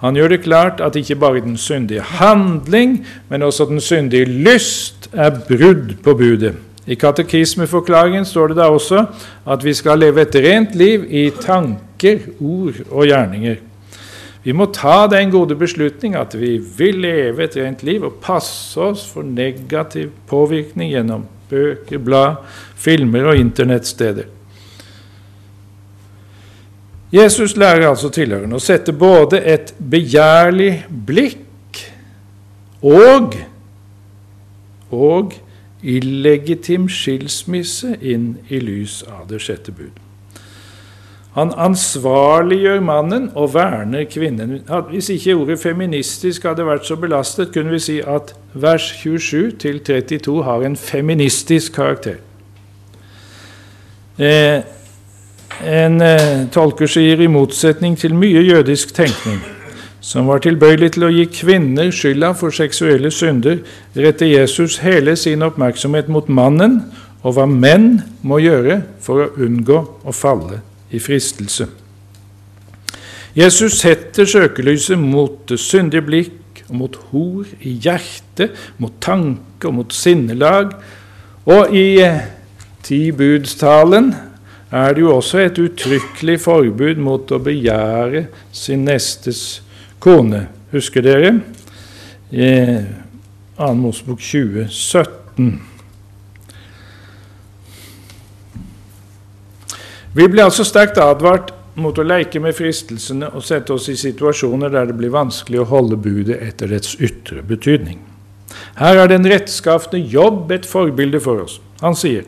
Han 0.00 0.16
gjør 0.16 0.32
det 0.32 0.42
klart 0.44 0.80
at 0.80 0.96
ikke 0.96 1.18
bare 1.20 1.44
den 1.44 1.56
syndige 1.60 2.00
handling, 2.00 3.02
men 3.28 3.42
også 3.42 3.68
den 3.68 3.80
syndige 3.80 4.24
lyst 4.24 5.10
er 5.12 5.30
brudd 5.48 5.98
på 6.04 6.14
budet. 6.14 6.54
I 6.86 6.94
katekismeforklaringen 6.94 8.24
står 8.24 8.52
det 8.52 8.56
da 8.56 8.70
også 8.70 9.04
at 9.46 9.64
vi 9.64 9.74
skal 9.74 9.98
leve 9.98 10.22
et 10.22 10.36
rent 10.36 10.74
liv 10.78 11.04
i 11.10 11.30
tanker, 11.42 12.28
ord 12.40 12.78
og 12.90 13.08
gjerninger. 13.10 13.56
Vi 14.46 14.54
må 14.54 14.68
ta 14.70 15.08
den 15.10 15.32
gode 15.34 15.56
beslutning 15.58 16.14
at 16.14 16.36
vi 16.38 16.52
vil 16.78 17.00
leve 17.02 17.42
et 17.48 17.56
rent 17.58 17.80
liv 17.82 18.04
og 18.06 18.20
passe 18.22 18.78
oss 18.78 19.02
for 19.10 19.26
negativ 19.26 20.12
påvirkning 20.30 20.92
gjennom 20.92 21.24
bøker, 21.50 21.98
blad, 21.98 22.44
filmer 22.78 23.32
og 23.32 23.40
internettsteder. 23.42 24.28
Jesus 27.10 27.56
lærer 27.58 27.88
altså 27.88 28.12
tilhørende 28.14 28.58
å 28.58 28.62
sette 28.62 28.94
både 28.94 29.42
et 29.42 29.74
begjærlig 29.78 30.70
blikk 31.10 31.82
og, 32.86 33.34
og 34.94 35.34
illegitim 35.82 36.86
skilsmisse 36.90 37.96
inn 37.98 38.36
i 38.46 38.62
lys 38.62 39.00
av 39.10 39.26
det 39.30 39.42
sjette 39.42 39.74
bud. 39.74 40.05
Han 41.36 41.50
ansvarliggjør 41.52 42.78
mannen 42.80 43.26
og 43.36 43.50
verner 43.54 44.06
kvinnen. 44.08 44.62
Hvis 44.88 45.08
ikke 45.12 45.34
ordet 45.36 45.58
'feministisk' 45.60 46.48
hadde 46.48 46.64
vært 46.64 46.86
så 46.86 46.96
belastet, 46.96 47.52
kunne 47.52 47.70
vi 47.70 47.78
si 47.78 47.96
at 48.00 48.32
vers 48.54 48.82
27 49.02 49.50
til 49.50 49.80
32 49.80 50.44
har 50.44 50.62
en 50.64 50.76
feministisk 50.76 51.72
karakter. 51.72 52.14
Eh, 54.18 54.62
en 55.64 56.00
eh, 56.00 56.48
tolker 56.52 56.86
sier 56.86 57.20
i 57.20 57.26
motsetning 57.26 57.98
til 57.98 58.14
mye 58.14 58.40
jødisk 58.40 58.94
tenkning, 58.94 59.40
som 60.00 60.26
var 60.26 60.38
tilbøyelig 60.38 60.92
til 60.92 61.04
å 61.04 61.10
gi 61.12 61.24
kvinner 61.24 61.90
skylda 61.90 62.32
for 62.32 62.50
seksuelle 62.50 63.10
synder, 63.10 63.58
retter 63.96 64.26
Jesus 64.26 64.78
hele 64.78 65.16
sin 65.16 65.42
oppmerksomhet 65.42 66.08
mot 66.08 66.28
mannen 66.28 66.80
og 67.22 67.36
hva 67.36 67.44
menn 67.46 68.00
må 68.22 68.38
gjøre 68.38 68.80
for 69.00 69.20
å 69.20 69.28
unngå 69.36 69.82
å 70.04 70.16
falle 70.16 70.62
i 70.90 71.00
fristelse. 71.02 71.66
Jesus 73.36 73.80
setter 73.82 74.24
søkelyset 74.24 74.98
mot 74.98 75.42
det 75.50 75.58
syndige 75.60 76.04
blikk 76.06 76.62
og 76.70 76.78
mot 76.80 76.96
hor 77.10 77.50
i 77.60 77.74
hjertet, 77.84 78.54
mot 78.78 78.94
tanke 79.00 79.68
og 79.68 79.76
mot 79.76 79.92
sinnelag. 79.92 80.72
Og 81.46 81.74
i 81.76 82.00
eh, 82.02 82.24
Tibudstalen 82.86 84.14
er 84.70 84.94
det 84.94 85.04
jo 85.04 85.14
også 85.16 85.44
et 85.44 85.58
uttrykkelig 85.62 86.40
forbud 86.42 86.98
mot 87.02 87.30
å 87.30 87.42
begjære 87.42 88.26
sin 88.54 88.86
nestes 88.88 89.60
kone. 90.02 90.46
Husker 90.72 91.04
dere? 91.04 91.36
I 92.32 92.50
2. 93.56 93.72
Mosebok 93.78 94.20
20, 94.20 94.66
17. 94.70 95.75
Vi 100.16 100.24
blir 100.32 100.46
altså 100.46 100.64
sterkt 100.64 100.96
advart 101.02 101.50
mot 101.76 101.98
å 102.00 102.04
leke 102.06 102.40
med 102.40 102.56
fristelsene 102.56 103.28
og 103.36 103.42
sette 103.44 103.74
oss 103.74 103.90
i 103.92 103.98
situasjoner 104.00 104.70
der 104.72 104.86
det 104.88 104.94
blir 104.96 105.12
vanskelig 105.12 105.60
å 105.60 105.66
holde 105.68 105.98
budet 106.00 106.38
etter 106.40 106.70
dets 106.72 106.94
ytre 107.04 107.42
betydning. 107.44 107.98
Her 108.78 109.02
er 109.02 109.10
den 109.12 109.26
rettskafne 109.28 110.00
jobb 110.00 110.54
et 110.56 110.64
forbilde 110.64 111.20
for 111.20 111.42
oss. 111.42 111.58
Han 111.82 111.98
sier 111.98 112.24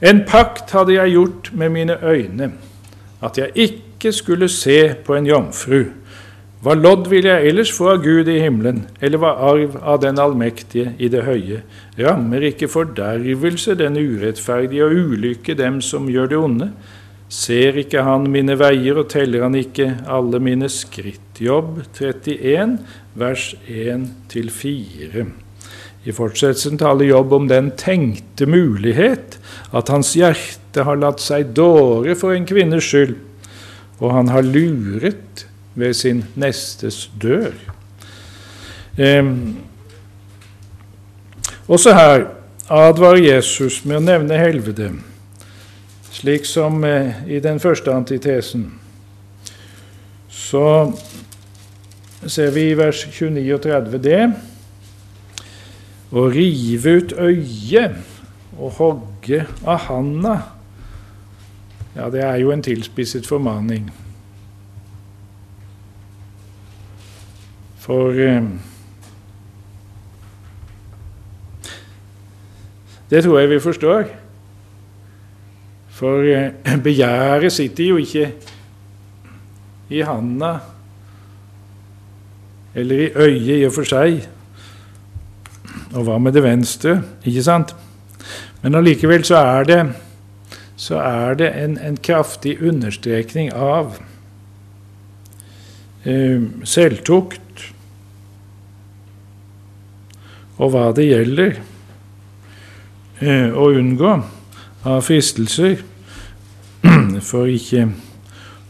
en 0.00 0.22
pakt 0.24 0.72
hadde 0.72 0.94
jeg 0.94 1.12
gjort 1.12 1.50
med 1.52 1.74
mine 1.74 1.98
øyne, 2.00 2.54
at 3.20 3.36
jeg 3.36 3.52
ikke 3.68 4.14
skulle 4.16 4.48
se 4.48 4.78
på 5.04 5.18
en 5.18 5.28
jomfru. 5.28 5.90
Hva 6.64 6.72
lodd 6.76 7.10
vil 7.12 7.28
jeg 7.28 7.50
ellers 7.50 7.72
få 7.72 7.90
av 7.98 8.00
Gud 8.04 8.30
i 8.32 8.38
himmelen, 8.40 8.86
eller 9.00 9.20
hva 9.20 9.34
arv 9.50 9.76
av 9.80 10.00
den 10.00 10.16
allmektige 10.20 10.94
i 10.96 11.12
det 11.12 11.26
høye? 11.28 11.60
Rammer 12.00 12.48
ikke 12.48 12.68
fordervelse 12.68 13.76
den 13.76 14.00
urettferdige 14.00 14.88
og 14.88 14.96
ulykke 15.12 15.56
dem 15.60 15.82
som 15.84 16.08
gjør 16.08 16.32
det 16.32 16.40
onde? 16.40 16.70
Ser 17.30 17.76
ikke 17.78 18.02
han 18.02 18.24
mine 18.32 18.56
veier, 18.58 18.98
og 18.98 19.12
teller 19.12 19.44
han 19.46 19.54
ikke 19.54 19.92
alle 20.10 20.40
mine 20.42 20.66
skritt? 20.72 21.38
Jobb 21.40 21.78
31, 21.94 22.80
vers 23.14 23.44
1-4. 23.70 25.22
I 26.04 26.14
fortsettelsen 26.16 26.80
taler 26.80 27.06
Jobb 27.06 27.32
om 27.36 27.46
den 27.48 27.70
tenkte 27.78 28.48
mulighet 28.50 29.38
at 29.76 29.92
hans 29.92 30.10
hjerte 30.18 30.84
har 30.88 30.98
latt 30.98 31.22
seg 31.22 31.52
dåre 31.54 32.16
for 32.18 32.34
en 32.34 32.48
kvinnes 32.48 32.88
skyld, 32.88 33.14
og 34.00 34.16
han 34.16 34.32
har 34.34 34.42
luret 34.46 35.44
ved 35.78 35.94
sin 35.94 36.24
nestes 36.40 37.04
dør. 37.22 37.54
Eh, 38.98 39.22
også 41.70 41.94
her 41.94 42.26
advarer 42.66 43.22
Jesus 43.22 43.84
med 43.84 44.00
å 44.00 44.04
nevne 44.08 44.40
helvete, 44.40 44.90
slik 46.20 46.44
som 46.44 46.84
eh, 46.84 47.22
i 47.26 47.40
den 47.40 47.60
første 47.60 47.92
antitesen. 47.92 48.66
Så 50.28 50.92
ser 52.26 52.50
vi 52.52 52.66
i 52.70 52.76
vers 52.76 53.06
29 53.08 53.54
og 53.54 53.62
30 53.64 54.02
det. 54.04 54.20
Å 56.10 56.26
rive 56.28 56.96
ut 57.00 57.14
øyet 57.16 57.96
og 58.58 58.72
hogge 58.76 59.44
av 59.64 59.86
handa, 59.86 60.36
ja, 61.94 62.10
det 62.12 62.20
er 62.22 62.36
jo 62.42 62.50
en 62.52 62.62
tilspisset 62.62 63.26
formaning. 63.26 63.88
For 67.80 68.18
eh, 68.20 68.50
Det 73.10 73.24
tror 73.24 73.40
jeg 73.40 73.50
vi 73.50 73.56
forstår. 73.60 74.19
For 76.00 76.24
eh, 76.24 76.52
begjæret 76.86 77.52
sitter 77.52 77.90
jo 77.92 78.00
ikke 78.00 78.32
i 79.90 80.00
handa 80.06 80.58
eller 82.74 83.02
i 83.04 83.08
øyet 83.14 83.56
i 83.58 83.64
og 83.66 83.74
for 83.74 83.88
seg. 83.88 84.22
Og 85.90 86.06
hva 86.06 86.18
med 86.22 86.36
det 86.36 86.44
venstre? 86.44 87.00
Ikke 87.26 87.42
sant? 87.42 87.74
Men 88.62 88.78
allikevel 88.78 89.24
så 89.26 89.40
er 89.42 89.66
det, 89.66 89.80
så 90.78 91.00
er 91.02 91.34
det 91.40 91.50
en, 91.64 91.76
en 91.78 91.98
kraftig 91.98 92.56
understrekning 92.62 93.50
av 93.52 93.98
eh, 96.04 96.46
selvtukt 96.64 97.66
og 100.60 100.74
hva 100.74 100.90
det 100.96 101.08
gjelder 101.08 101.54
eh, 103.24 103.48
å 103.50 103.70
unngå 103.80 104.12
av 104.84 105.00
fristelser 105.04 105.80
for 107.18 107.50
ikke 107.50 107.88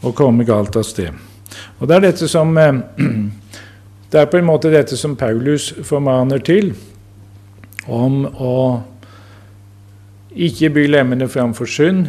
å 0.01 0.13
komme 0.17 0.45
galt 0.47 0.75
av 0.75 0.87
sted. 0.87 1.13
Og 1.79 1.87
Det 1.87 1.95
er 1.95 2.05
dette 2.07 2.27
som 2.27 2.57
eh, 2.57 2.79
det 4.11 4.19
er 4.19 4.31
på 4.31 4.39
en 4.39 4.49
måte 4.49 4.71
dette 4.73 4.97
som 4.97 5.15
Paulus 5.15 5.71
formaner 5.85 6.41
til, 6.43 6.73
om 7.87 8.25
å 8.25 8.55
ikke 10.31 10.69
by 10.69 10.87
lemmene 10.87 11.27
framfor 11.29 11.69
synd, 11.69 12.07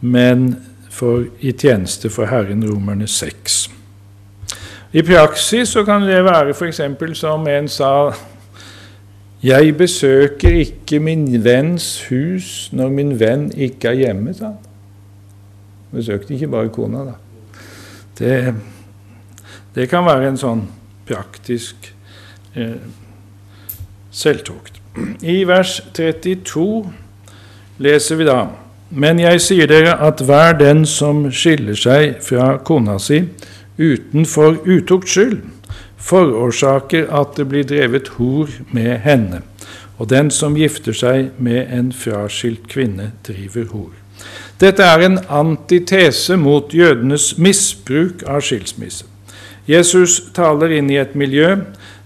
men 0.00 0.56
for, 0.90 1.26
i 1.40 1.52
tjeneste 1.52 2.10
for 2.10 2.30
Herren, 2.30 2.64
Romerne 2.68 3.08
6. 3.08 3.70
I 4.92 5.02
praksis 5.02 5.72
så 5.72 5.84
kan 5.88 6.04
det 6.04 6.20
være 6.24 6.52
f.eks. 6.52 6.80
som 7.16 7.46
en 7.48 7.68
sa 7.68 8.12
Jeg 9.42 9.76
besøker 9.76 10.52
ikke 10.60 11.00
min 11.00 11.44
venns 11.44 12.04
hus 12.10 12.68
når 12.72 12.92
min 12.92 13.14
venn 13.20 13.48
ikke 13.56 13.88
er 13.88 14.04
hjemme, 14.04 14.34
sa 14.34 14.52
han. 14.52 14.71
Besøkte 15.92 16.34
ikke 16.34 16.50
bare 16.52 16.72
kona, 16.72 17.04
da. 17.04 17.14
Det, 18.18 18.54
det 19.74 19.88
kan 19.90 20.06
være 20.06 20.32
en 20.32 20.40
sånn 20.40 20.66
praktisk 21.08 21.92
eh, 22.54 22.78
selvtukt. 24.12 24.80
I 25.24 25.42
vers 25.48 25.78
32 25.96 26.66
leser 27.80 28.18
vi 28.20 28.26
da 28.28 28.42
Men 28.92 29.16
jeg 29.16 29.40
sier 29.40 29.70
dere 29.70 29.94
at 30.04 30.20
hver 30.20 30.52
den 30.58 30.82
som 30.84 31.30
skiller 31.32 31.78
seg 31.80 32.18
fra 32.20 32.58
kona 32.60 32.98
si 33.00 33.22
utenfor 33.80 34.58
utukts 34.68 35.14
skyld, 35.16 35.38
forårsaker 35.96 37.08
at 37.08 37.38
det 37.38 37.46
blir 37.48 37.64
drevet 37.64 38.12
hor 38.18 38.52
med 38.76 38.98
henne, 39.06 39.40
og 39.96 40.10
den 40.12 40.28
som 40.30 40.58
gifter 40.60 40.92
seg 40.92 41.32
med 41.40 41.72
en 41.72 41.88
fraskilt 41.96 42.68
kvinne, 42.68 43.14
driver 43.24 43.64
hor. 43.72 44.01
Dette 44.60 44.84
er 44.86 45.06
en 45.06 45.18
antitese 45.28 46.36
mot 46.38 46.74
jødenes 46.74 47.32
misbruk 47.38 48.22
av 48.28 48.44
skilsmisse. 48.46 49.08
Jesus 49.66 50.18
taler 50.34 50.74
inn 50.78 50.90
i 50.90 51.00
et 51.02 51.16
miljø 51.18 51.56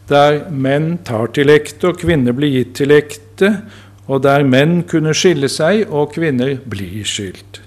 der 0.08 0.44
menn 0.50 0.98
tar 1.04 1.32
til 1.34 1.50
ekte 1.50 1.90
og 1.90 2.00
kvinner 2.00 2.36
blir 2.36 2.52
gitt 2.52 2.76
til 2.78 2.92
ekte, 2.94 3.52
og 4.06 4.22
der 4.22 4.44
menn 4.46 4.84
kunne 4.86 5.14
skille 5.16 5.48
seg 5.50 5.88
og 5.90 6.12
kvinner 6.14 6.60
blir 6.62 7.02
skilt. 7.08 7.62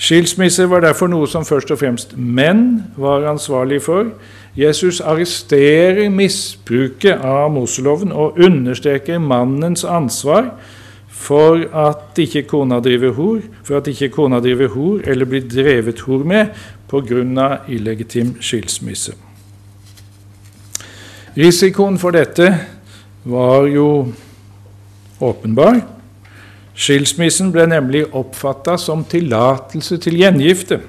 Skilsmisse 0.00 0.64
var 0.70 0.84
derfor 0.84 1.10
noe 1.12 1.26
som 1.28 1.44
først 1.44 1.72
og 1.74 1.80
fremst 1.82 2.14
menn 2.16 2.92
var 2.96 3.26
ansvarlig 3.28 3.82
for. 3.84 4.14
Jesus 4.56 5.02
arresterer 5.04 6.08
misbruket 6.14 7.20
av 7.20 7.50
Moseloven 7.52 8.14
og 8.14 8.38
understreker 8.40 9.20
mannens 9.20 9.84
ansvar 9.84 10.54
for 11.20 11.60
at 11.76 12.18
ikke 12.20 12.46
kona 12.48 12.80
driver 12.80 13.12
hor, 13.12 13.40
for 13.64 13.80
at 13.80 13.90
ikke 13.92 14.08
kona 14.14 14.40
driver 14.40 14.72
hor 14.72 15.02
eller 15.04 15.28
blir 15.28 15.44
drevet 15.48 16.00
hor 16.06 16.24
med 16.24 16.54
pga. 16.88 17.60
illegitim 17.68 18.38
skilsmisse. 18.40 19.12
Risikoen 21.36 21.98
for 21.98 22.10
dette 22.10 22.48
var 23.24 23.66
jo 23.68 24.12
åpenbar. 25.20 25.80
Skilsmissen 26.74 27.52
ble 27.52 27.66
nemlig 27.68 28.06
oppfatta 28.16 28.78
som 28.80 29.04
tillatelse 29.04 29.98
til 30.00 30.16
gjengifte. 30.16 30.80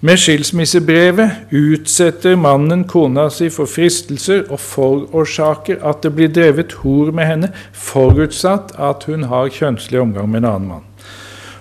Med 0.00 0.18
skilsmissebrevet 0.20 1.30
utsetter 1.56 2.36
mannen 2.36 2.82
kona 2.84 3.30
si 3.32 3.46
for 3.48 3.64
fristelser 3.70 4.42
og 4.52 4.60
forårsaker 4.60 5.80
at 5.88 6.02
det 6.04 6.10
blir 6.18 6.28
drevet 6.28 6.74
hor 6.82 7.14
med 7.16 7.24
henne, 7.30 7.48
forutsatt 7.72 8.74
at 8.76 9.06
hun 9.08 9.24
har 9.30 9.48
kjønnslig 9.48 10.02
omgang 10.02 10.28
med 10.28 10.44
en 10.44 10.50
annen 10.50 10.68
mann. 10.68 10.84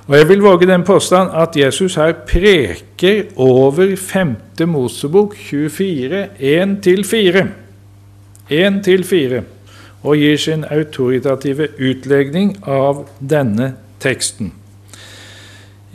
Og 0.08 0.18
Jeg 0.18 0.28
vil 0.30 0.44
våge 0.44 0.68
den 0.68 0.84
påstand 0.84 1.32
at 1.34 1.56
Jesus 1.56 1.96
her 1.96 2.12
preker 2.28 3.24
over 3.36 3.96
5. 3.96 4.36
Mosebok 4.68 5.36
24, 5.38 6.28
1-4. 6.40 7.48
1-4, 8.52 9.42
og 10.04 10.18
gir 10.18 10.38
sin 10.38 10.68
autoritative 10.70 11.68
utlegning 11.80 12.58
av 12.68 13.08
denne 13.20 13.74
teksten. 14.00 14.52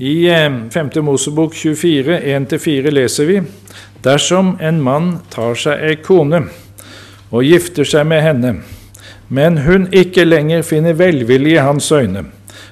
I 0.00 0.28
5. 0.70 0.90
Eh, 0.96 1.02
Mosebok 1.02 1.54
24, 1.54 2.20
1-4 2.20 2.90
leser 2.90 3.24
vi 3.24 3.42
dersom 4.02 4.56
en 4.60 4.78
mann 4.80 5.10
tar 5.28 5.58
seg 5.60 5.82
ei 5.84 5.98
kone 6.00 6.46
og 7.28 7.44
gifter 7.44 7.84
seg 7.84 8.06
med 8.08 8.22
henne, 8.24 8.54
men 9.28 9.58
hun 9.66 9.90
ikke 9.92 10.24
lenger 10.24 10.64
finner 10.64 10.96
velvilje 10.96 11.52
i 11.58 11.60
hans 11.60 11.92
øyne, 11.92 12.24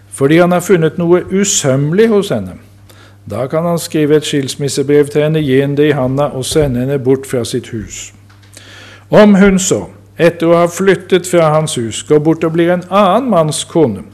fordi 0.09 0.41
han 0.41 0.57
har 0.57 0.65
funnet 0.65 0.97
noe 0.97 1.21
usømmelig 1.29 2.09
hos 2.09 2.33
henne. 2.33 2.57
Da 3.29 3.45
kan 3.47 3.69
han 3.69 3.79
skrive 3.79 4.17
et 4.17 4.25
skilsmissebrev 4.25 5.13
til 5.13 5.27
henne, 5.27 5.45
gi 5.45 5.61
henne 5.61 5.77
det 5.77 5.91
i 5.91 5.97
handa 6.01 6.31
og 6.33 6.49
sende 6.49 6.81
henne 6.81 6.97
bort 6.99 7.29
fra 7.29 7.45
sitt 7.45 7.69
hus. 7.77 8.07
Om 9.11 9.37
hun 9.37 9.61
så, 9.61 9.85
etter 10.17 10.49
å 10.49 10.63
ha 10.63 10.67
flyttet 10.73 11.29
fra 11.29 11.53
hans 11.53 11.77
hus, 11.77 12.01
går 12.09 12.25
bort 12.25 12.49
og 12.49 12.57
blir 12.57 12.73
en 12.73 12.89
annen 12.89 13.29
manns 13.29 13.67
kone, 13.69 14.09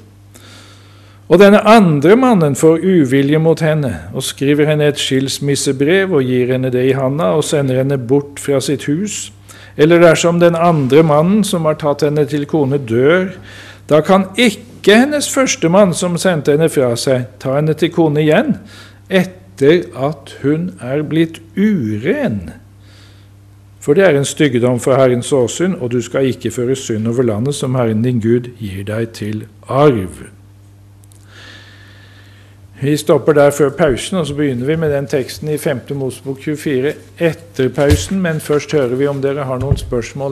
og 1.28 1.40
denne 1.40 1.62
andre 1.64 2.16
mannen 2.20 2.56
får 2.58 2.82
uvilje 2.84 3.38
mot 3.40 3.60
henne 3.64 3.92
og 4.12 4.26
skriver 4.26 4.68
henne 4.68 4.90
et 4.90 5.00
skilsmissebrev 5.00 6.12
og 6.12 6.26
gir 6.28 6.52
henne 6.52 6.72
det 6.72 6.82
i 6.90 6.96
handa 6.96 7.30
og 7.38 7.46
sender 7.48 7.80
henne 7.80 7.96
bort 7.96 8.42
fra 8.42 8.60
sitt 8.60 8.84
hus, 8.90 9.32
eller 9.76 10.02
dersom 10.02 10.40
den 10.40 10.54
andre 10.54 11.02
mannen 11.02 11.44
som 11.44 11.64
har 11.64 11.78
tatt 11.80 12.04
henne 12.04 12.26
til 12.28 12.44
kone, 12.46 12.78
dør, 12.78 13.32
da 13.88 14.02
kan 14.04 14.28
ikke 14.36 14.98
hennes 15.00 15.30
førstemann 15.32 15.94
som 15.96 16.18
sendte 16.20 16.54
henne 16.54 16.68
fra 16.68 16.92
seg, 17.00 17.30
ta 17.40 17.56
henne 17.56 17.74
til 17.78 17.92
kone 17.94 18.20
igjen 18.20 18.58
etter 19.08 19.88
at 19.96 20.36
hun 20.42 20.74
er 20.82 21.02
blitt 21.08 21.40
uren. 21.56 22.52
For 23.80 23.96
det 23.96 24.04
er 24.06 24.16
en 24.16 24.28
styggedom 24.28 24.78
for 24.80 24.96
Herrens 24.96 25.32
åsyn, 25.32 25.74
og 25.80 25.92
du 25.92 26.00
skal 26.04 26.30
ikke 26.30 26.52
føre 26.52 26.76
synd 26.76 27.08
over 27.08 27.26
landet 27.26 27.56
som 27.56 27.76
Herren 27.76 28.04
din 28.04 28.20
Gud 28.20 28.48
gir 28.60 28.84
deg 28.88 29.12
til 29.16 29.44
arv. 29.68 30.24
Vi 32.80 32.96
stopper 32.96 33.32
der 33.32 33.50
før 33.50 33.70
pausen, 33.70 34.16
og 34.18 34.26
så 34.26 34.34
begynner 34.34 34.66
vi 34.66 34.76
med 34.76 34.90
den 34.90 35.06
teksten 35.06 35.48
i 35.48 35.58
5. 35.58 35.80
Mosebok 35.94 36.40
24 36.42 36.92
etter 37.22 37.68
pausen. 37.68 38.20
Men 38.20 38.40
først 38.40 38.72
hører 38.72 38.96
vi 38.98 39.06
om 39.06 39.22
dere 39.22 39.46
har 39.46 39.62
noen 39.62 39.78
spørsmål. 39.78 40.22